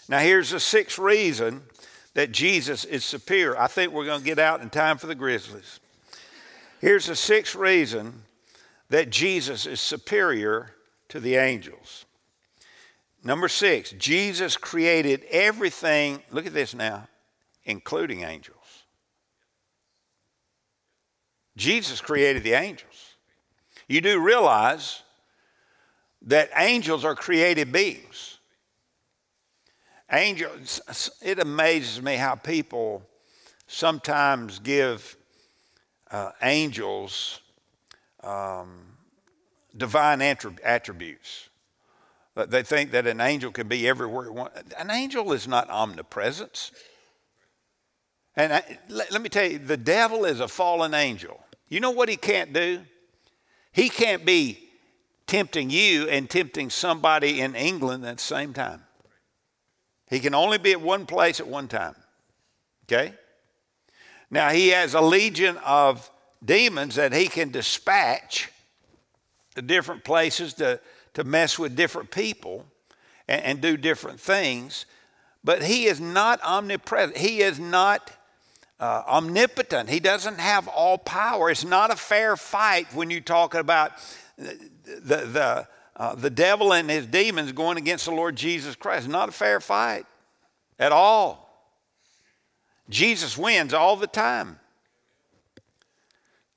[0.08, 1.64] Now, here's the sixth reason
[2.14, 3.60] that Jesus is superior.
[3.60, 5.80] I think we're going to get out in time for the Grizzlies.
[6.80, 8.26] Here's the sixth reason
[8.90, 10.76] that Jesus is superior
[11.10, 12.01] to the angels.
[13.24, 17.08] Number six, Jesus created everything, look at this now,
[17.64, 18.58] including angels.
[21.56, 23.16] Jesus created the angels.
[23.88, 25.04] You do realize
[26.24, 28.40] that angels are created beings.
[30.12, 30.82] Angels,
[31.22, 33.04] it amazes me how people
[33.68, 35.16] sometimes give
[36.10, 37.40] uh, angels
[38.24, 38.82] um,
[39.76, 41.50] divine attributes.
[42.36, 44.50] They think that an angel can be everywhere.
[44.78, 46.72] An angel is not omnipresence.
[48.36, 51.44] And I, let, let me tell you, the devil is a fallen angel.
[51.68, 52.82] You know what he can't do?
[53.74, 54.70] He can't be
[55.28, 58.84] tempting you and tempting somebody in England at the same time.
[60.10, 61.96] He can only be at one place at one time.
[62.86, 63.14] Okay?
[64.30, 66.10] Now, he has a legion of
[66.44, 68.50] demons that he can dispatch
[69.56, 70.80] to different places to
[71.14, 72.66] to mess with different people
[73.28, 74.86] and, and do different things.
[75.44, 77.18] but he is not omnipresent.
[77.18, 78.12] He is not
[78.80, 79.90] uh, omnipotent.
[79.90, 81.50] He doesn't have all power.
[81.50, 83.92] It's not a fair fight when you talk about
[84.38, 84.58] the,
[84.96, 89.08] the, uh, the devil and his demons going against the Lord Jesus Christ.
[89.08, 90.06] Not a fair fight
[90.80, 91.48] at all.
[92.90, 94.60] Jesus wins all the time.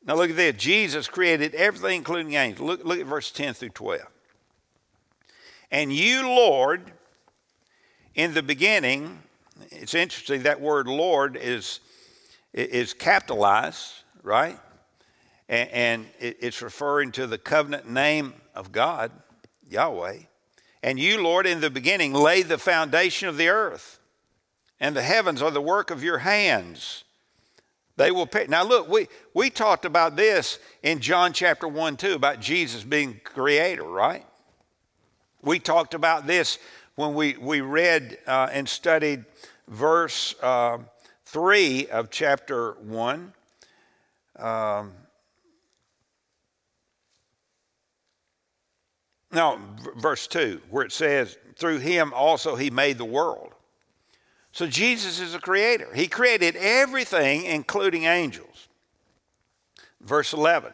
[0.07, 0.57] Now look at this.
[0.57, 2.67] Jesus created everything, including angels.
[2.67, 4.03] Look, look at verse 10 through 12.
[5.75, 6.93] And you, Lord,
[8.15, 9.19] in the beginning,
[9.73, 11.81] it's interesting that word Lord is,
[12.53, 14.57] is capitalized, right?
[15.49, 19.11] And, and it's referring to the covenant name of God,
[19.69, 20.19] Yahweh.
[20.85, 23.99] And you, Lord, in the beginning laid the foundation of the earth,
[24.79, 27.03] and the heavens are the work of your hands.
[27.97, 28.47] They will pay.
[28.47, 33.21] Now, look, we, we talked about this in John chapter 1 2 about Jesus being
[33.25, 34.25] creator, right?
[35.45, 36.59] We talked about this
[36.95, 39.25] when we, we read uh, and studied
[39.69, 40.79] verse uh,
[41.27, 43.33] 3 of chapter 1.
[44.39, 44.93] Um,
[49.33, 49.59] no,
[49.97, 53.53] verse 2, where it says, Through him also he made the world.
[54.53, 55.93] So Jesus is a creator.
[55.95, 58.69] He created everything, including angels.
[60.01, 60.73] Verse 11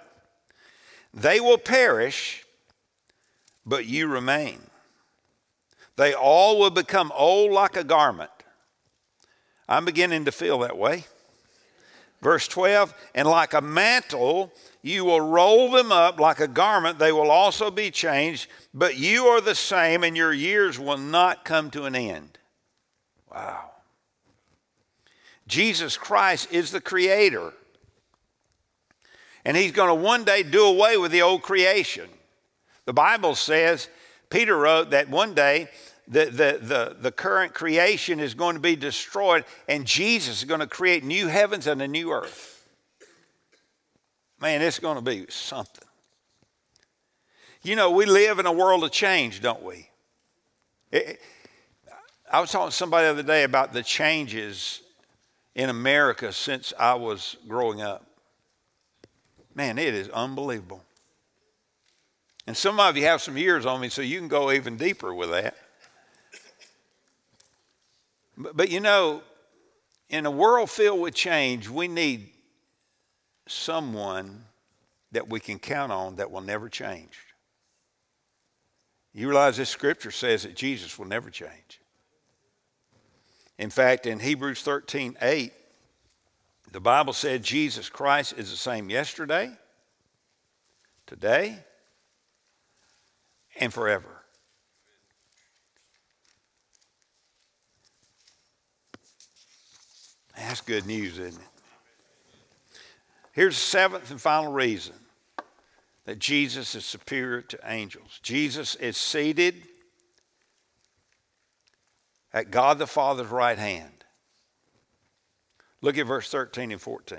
[1.14, 2.44] They will perish,
[3.64, 4.60] but you remain.
[5.96, 8.30] They all will become old like a garment.
[9.68, 11.04] I'm beginning to feel that way.
[12.22, 14.52] Verse 12, and like a mantle,
[14.82, 16.98] you will roll them up like a garment.
[16.98, 21.46] They will also be changed, but you are the same, and your years will not
[21.46, 22.38] come to an end.
[23.32, 23.70] Wow.
[25.46, 27.54] Jesus Christ is the creator.
[29.44, 32.08] And he's going to one day do away with the old creation.
[32.90, 33.88] The Bible says,
[34.30, 35.68] Peter wrote that one day
[36.08, 40.58] the, the, the, the current creation is going to be destroyed and Jesus is going
[40.58, 42.68] to create new heavens and a new earth.
[44.40, 45.86] Man, it's going to be something.
[47.62, 49.88] You know, we live in a world of change, don't we?
[50.90, 51.20] It,
[52.28, 54.82] I was talking to somebody the other day about the changes
[55.54, 58.04] in America since I was growing up.
[59.54, 60.82] Man, it is unbelievable.
[62.50, 65.14] And some of you have some years on me, so you can go even deeper
[65.14, 65.56] with that.
[68.36, 69.22] But, but you know,
[70.08, 72.28] in a world filled with change, we need
[73.46, 74.46] someone
[75.12, 77.20] that we can count on that will never change.
[79.14, 81.80] You realize this scripture says that Jesus will never change.
[83.60, 85.52] In fact, in Hebrews 13 8,
[86.72, 89.52] the Bible said Jesus Christ is the same yesterday,
[91.06, 91.64] today,
[93.58, 94.22] and forever.
[100.36, 101.48] That's good news, isn't it?
[103.32, 104.94] Here's the seventh and final reason
[106.04, 108.18] that Jesus is superior to angels.
[108.22, 109.62] Jesus is seated
[112.32, 114.04] at God the Father's right hand.
[115.82, 117.18] Look at verse 13 and 14.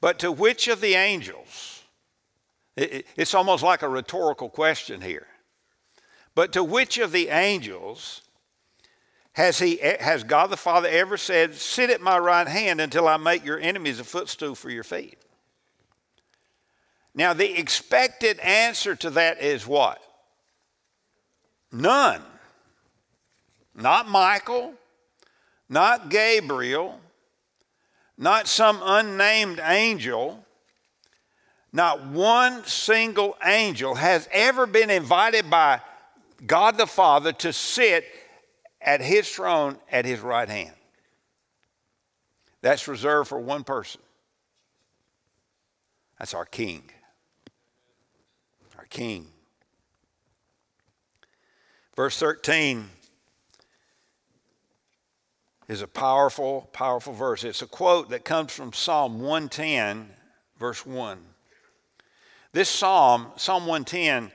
[0.00, 1.82] But to which of the angels,
[2.76, 5.26] it's almost like a rhetorical question here.
[6.34, 8.22] But to which of the angels
[9.32, 13.16] has, he, has God the Father ever said, Sit at my right hand until I
[13.16, 15.18] make your enemies a footstool for your feet?
[17.14, 20.02] Now, the expected answer to that is what?
[21.72, 22.22] None.
[23.74, 24.74] Not Michael,
[25.68, 26.98] not Gabriel,
[28.16, 30.45] not some unnamed angel.
[31.72, 35.80] Not one single angel has ever been invited by
[36.46, 38.04] God the Father to sit
[38.80, 40.74] at his throne at his right hand.
[42.62, 44.00] That's reserved for one person.
[46.18, 46.82] That's our King.
[48.78, 49.26] Our King.
[51.94, 52.90] Verse 13
[55.68, 57.44] is a powerful, powerful verse.
[57.44, 60.10] It's a quote that comes from Psalm 110,
[60.58, 61.18] verse 1.
[62.56, 64.32] This psalm, Psalm 110,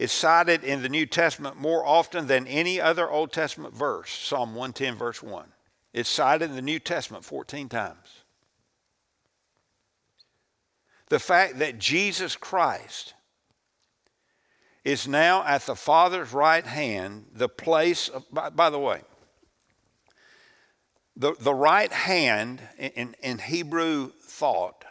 [0.00, 4.56] is cited in the New Testament more often than any other Old Testament verse, Psalm
[4.56, 5.46] 110, verse 1.
[5.92, 8.24] It's cited in the New Testament 14 times.
[11.10, 13.14] The fact that Jesus Christ
[14.82, 19.02] is now at the Father's right hand, the place of, by, by the way,
[21.14, 24.83] the, the right hand in, in Hebrew thought,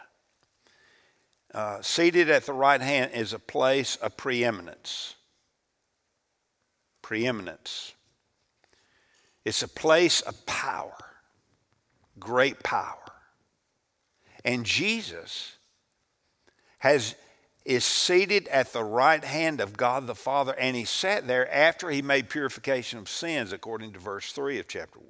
[1.54, 5.14] uh, seated at the right hand is a place of preeminence.
[7.00, 7.94] Preeminence.
[9.44, 10.96] It's a place of power,
[12.18, 12.98] great power.
[14.44, 15.56] And Jesus
[16.78, 17.14] has
[17.64, 21.88] is seated at the right hand of God the Father, and he sat there after
[21.88, 25.08] he made purification of sins, according to verse 3 of chapter 1.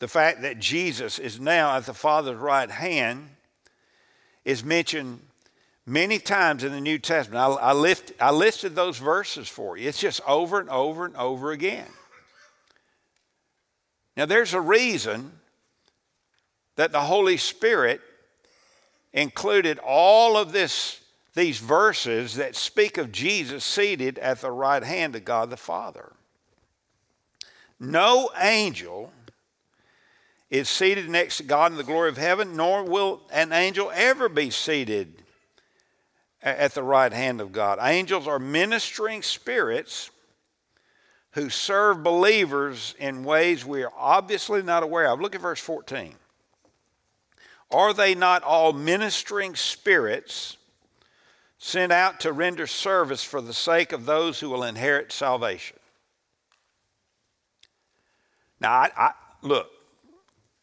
[0.00, 3.35] The fact that Jesus is now at the Father's right hand
[4.46, 5.20] is mentioned
[5.84, 7.42] many times in the New Testament.
[7.42, 9.88] I, I, lift, I listed those verses for you.
[9.88, 11.88] It's just over and over and over again.
[14.16, 15.32] Now, there's a reason
[16.76, 18.00] that the Holy Spirit
[19.12, 21.00] included all of this,
[21.34, 26.12] these verses that speak of Jesus seated at the right hand of God the Father.
[27.80, 29.12] No angel
[30.50, 34.28] is seated next to God in the glory of heaven, nor will an angel ever
[34.28, 35.22] be seated
[36.42, 37.78] at the right hand of God.
[37.82, 40.10] Angels are ministering spirits
[41.32, 45.20] who serve believers in ways we are obviously not aware of.
[45.20, 46.14] Look at verse 14.
[47.70, 50.56] Are they not all ministering spirits
[51.58, 55.76] sent out to render service for the sake of those who will inherit salvation?
[58.60, 59.10] Now, I, I,
[59.42, 59.68] look,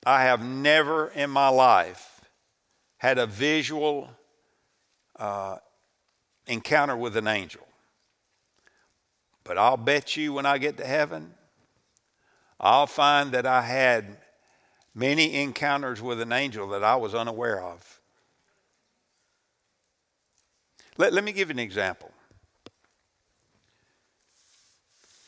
[0.05, 2.21] I have never in my life
[2.97, 4.09] had a visual
[5.17, 5.57] uh,
[6.47, 7.67] encounter with an angel.
[9.43, 11.33] But I'll bet you when I get to heaven,
[12.59, 14.17] I'll find that I had
[14.95, 17.99] many encounters with an angel that I was unaware of.
[20.97, 22.11] Let, let me give you an example.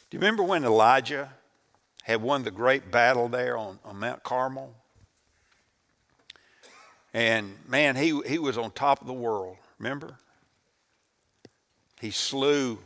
[0.10, 1.30] Do you remember when Elijah
[2.06, 4.76] had won the great battle there on, on Mount Carmel?
[7.16, 10.18] And man, he, he was on top of the world, remember?
[12.00, 12.78] He slew,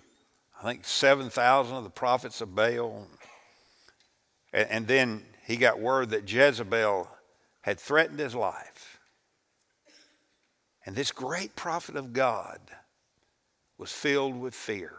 [0.58, 3.08] I think, 7,000 of the prophets of Baal.
[4.54, 7.10] And, and then he got word that Jezebel
[7.60, 9.02] had threatened his life.
[10.86, 12.62] And this great prophet of God
[13.78, 14.94] was filled with fear.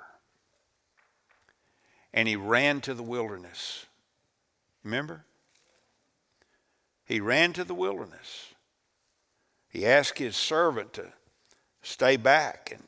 [2.12, 3.86] And he ran to the wilderness.
[4.84, 5.24] Remember?
[7.04, 8.54] He ran to the wilderness.
[9.68, 11.12] He asked his servant to
[11.82, 12.78] stay back.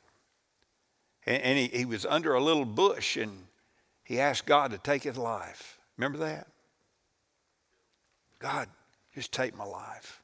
[1.27, 3.47] And, and, he, he was under a little bush and
[4.05, 5.79] he asked God to take his life.
[5.97, 6.49] Remember that?
[8.39, 8.69] God,
[9.15, 10.21] just take my life.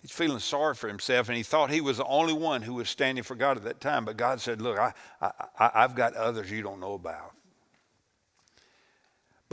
[0.00, 2.90] He's feeling sorry for himself, and he thought he was the only one who was
[2.90, 4.04] standing for God at that time.
[4.04, 4.92] But God said, Look, I,
[5.22, 7.32] I, I've got others you don't know about.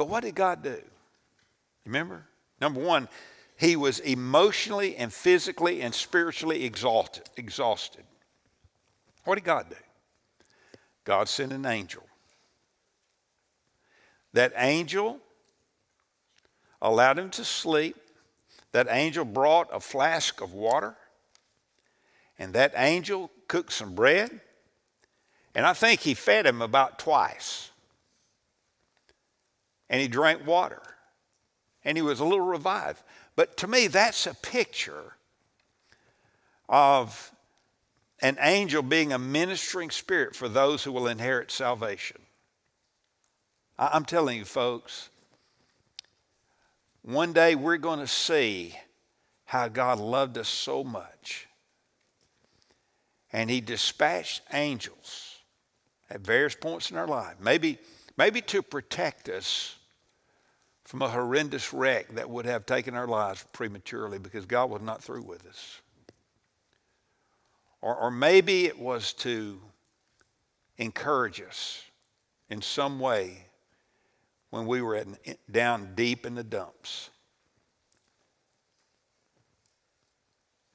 [0.02, 0.82] But what did God do?
[1.86, 2.26] Remember?
[2.60, 3.08] Number one,
[3.56, 8.04] he was emotionally and physically and spiritually exalted, exhausted.
[9.26, 9.76] What did God do?
[11.04, 12.02] God sent an angel.
[14.34, 15.20] That angel
[16.82, 17.96] allowed him to sleep.
[18.72, 20.98] That angel brought a flask of water,
[22.40, 24.42] and that angel cooked some bread,
[25.54, 27.71] and I think he fed him about twice.
[29.92, 30.82] And he drank water,
[31.84, 33.04] and he was a little revived.
[33.36, 35.18] But to me, that's a picture
[36.70, 37.34] of
[38.22, 42.22] an angel being a ministering spirit for those who will inherit salvation.
[43.78, 45.10] I'm telling you, folks,
[47.02, 48.78] one day we're going to see
[49.44, 51.48] how God loved us so much.
[53.34, 55.40] And He dispatched angels
[56.10, 57.78] at various points in our life, maybe,
[58.16, 59.76] maybe to protect us
[60.92, 65.02] from a horrendous wreck that would have taken our lives prematurely because God was not
[65.02, 65.80] through with us.
[67.82, 69.62] Or, or maybe it was to
[70.78, 71.82] encourage us
[72.50, 73.46] in some way
[74.50, 75.08] when we were at,
[75.50, 77.10] down deep in the dumps.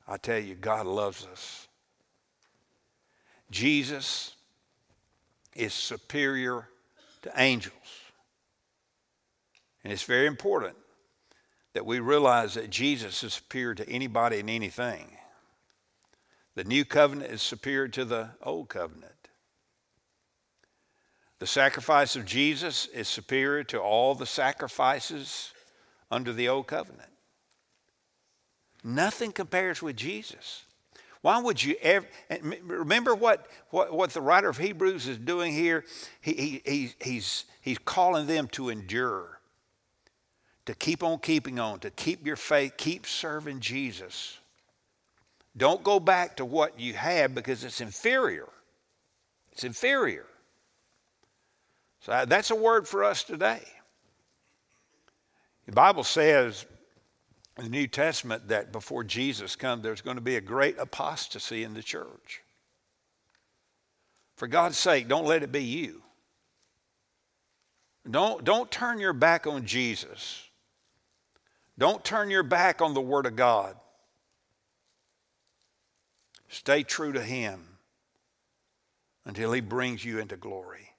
[0.08, 1.68] I tell you, God loves us.
[3.50, 4.34] Jesus
[5.54, 6.70] is superior
[7.20, 8.05] to angels.
[9.86, 10.74] And it's very important
[11.72, 15.16] that we realize that Jesus is superior to anybody and anything.
[16.56, 19.28] The new covenant is superior to the old covenant.
[21.38, 25.52] The sacrifice of Jesus is superior to all the sacrifices
[26.10, 27.12] under the old covenant.
[28.82, 30.64] Nothing compares with Jesus.
[31.20, 32.08] Why would you ever
[32.64, 35.84] remember what, what, what the writer of Hebrews is doing here?
[36.20, 39.35] He, he, he, he's, he's calling them to endure,
[40.66, 44.38] to keep on keeping on, to keep your faith, keep serving Jesus.
[45.56, 48.48] Don't go back to what you had because it's inferior.
[49.52, 50.26] It's inferior.
[52.00, 53.62] So that's a word for us today.
[55.66, 56.66] The Bible says
[57.56, 61.64] in the New Testament that before Jesus comes, there's going to be a great apostasy
[61.64, 62.42] in the church.
[64.36, 66.02] For God's sake, don't let it be you.
[68.08, 70.42] Don't, don't turn your back on Jesus.
[71.78, 73.76] Don't turn your back on the Word of God.
[76.48, 77.78] Stay true to Him
[79.24, 80.90] until He brings you into glory.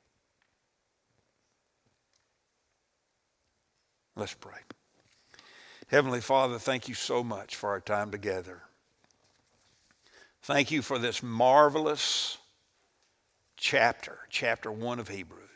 [4.16, 4.58] Let's pray.
[5.90, 8.64] Heavenly Father, thank you so much for our time together.
[10.42, 12.38] Thank you for this marvelous
[13.58, 15.47] chapter, chapter one of Hebrews.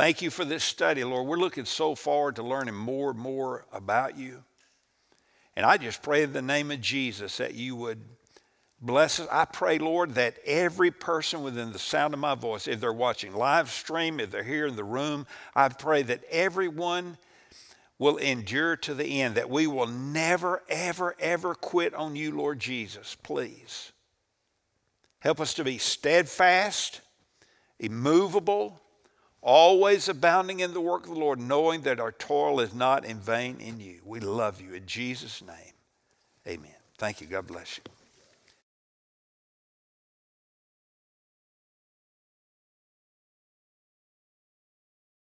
[0.00, 1.26] Thank you for this study, Lord.
[1.26, 4.42] We're looking so forward to learning more and more about you.
[5.54, 8.00] And I just pray in the name of Jesus that you would
[8.80, 9.28] bless us.
[9.30, 13.34] I pray, Lord, that every person within the sound of my voice, if they're watching
[13.34, 17.18] live stream, if they're here in the room, I pray that everyone
[17.98, 22.58] will endure to the end, that we will never, ever, ever quit on you, Lord
[22.58, 23.18] Jesus.
[23.22, 23.92] Please.
[25.18, 27.02] Help us to be steadfast,
[27.78, 28.80] immovable,
[29.42, 33.18] always abounding in the work of the Lord, knowing that our toil is not in
[33.18, 34.00] vain in you.
[34.04, 34.74] We love you.
[34.74, 35.74] In Jesus' name,
[36.46, 36.74] amen.
[36.98, 37.26] Thank you.
[37.26, 37.84] God bless you.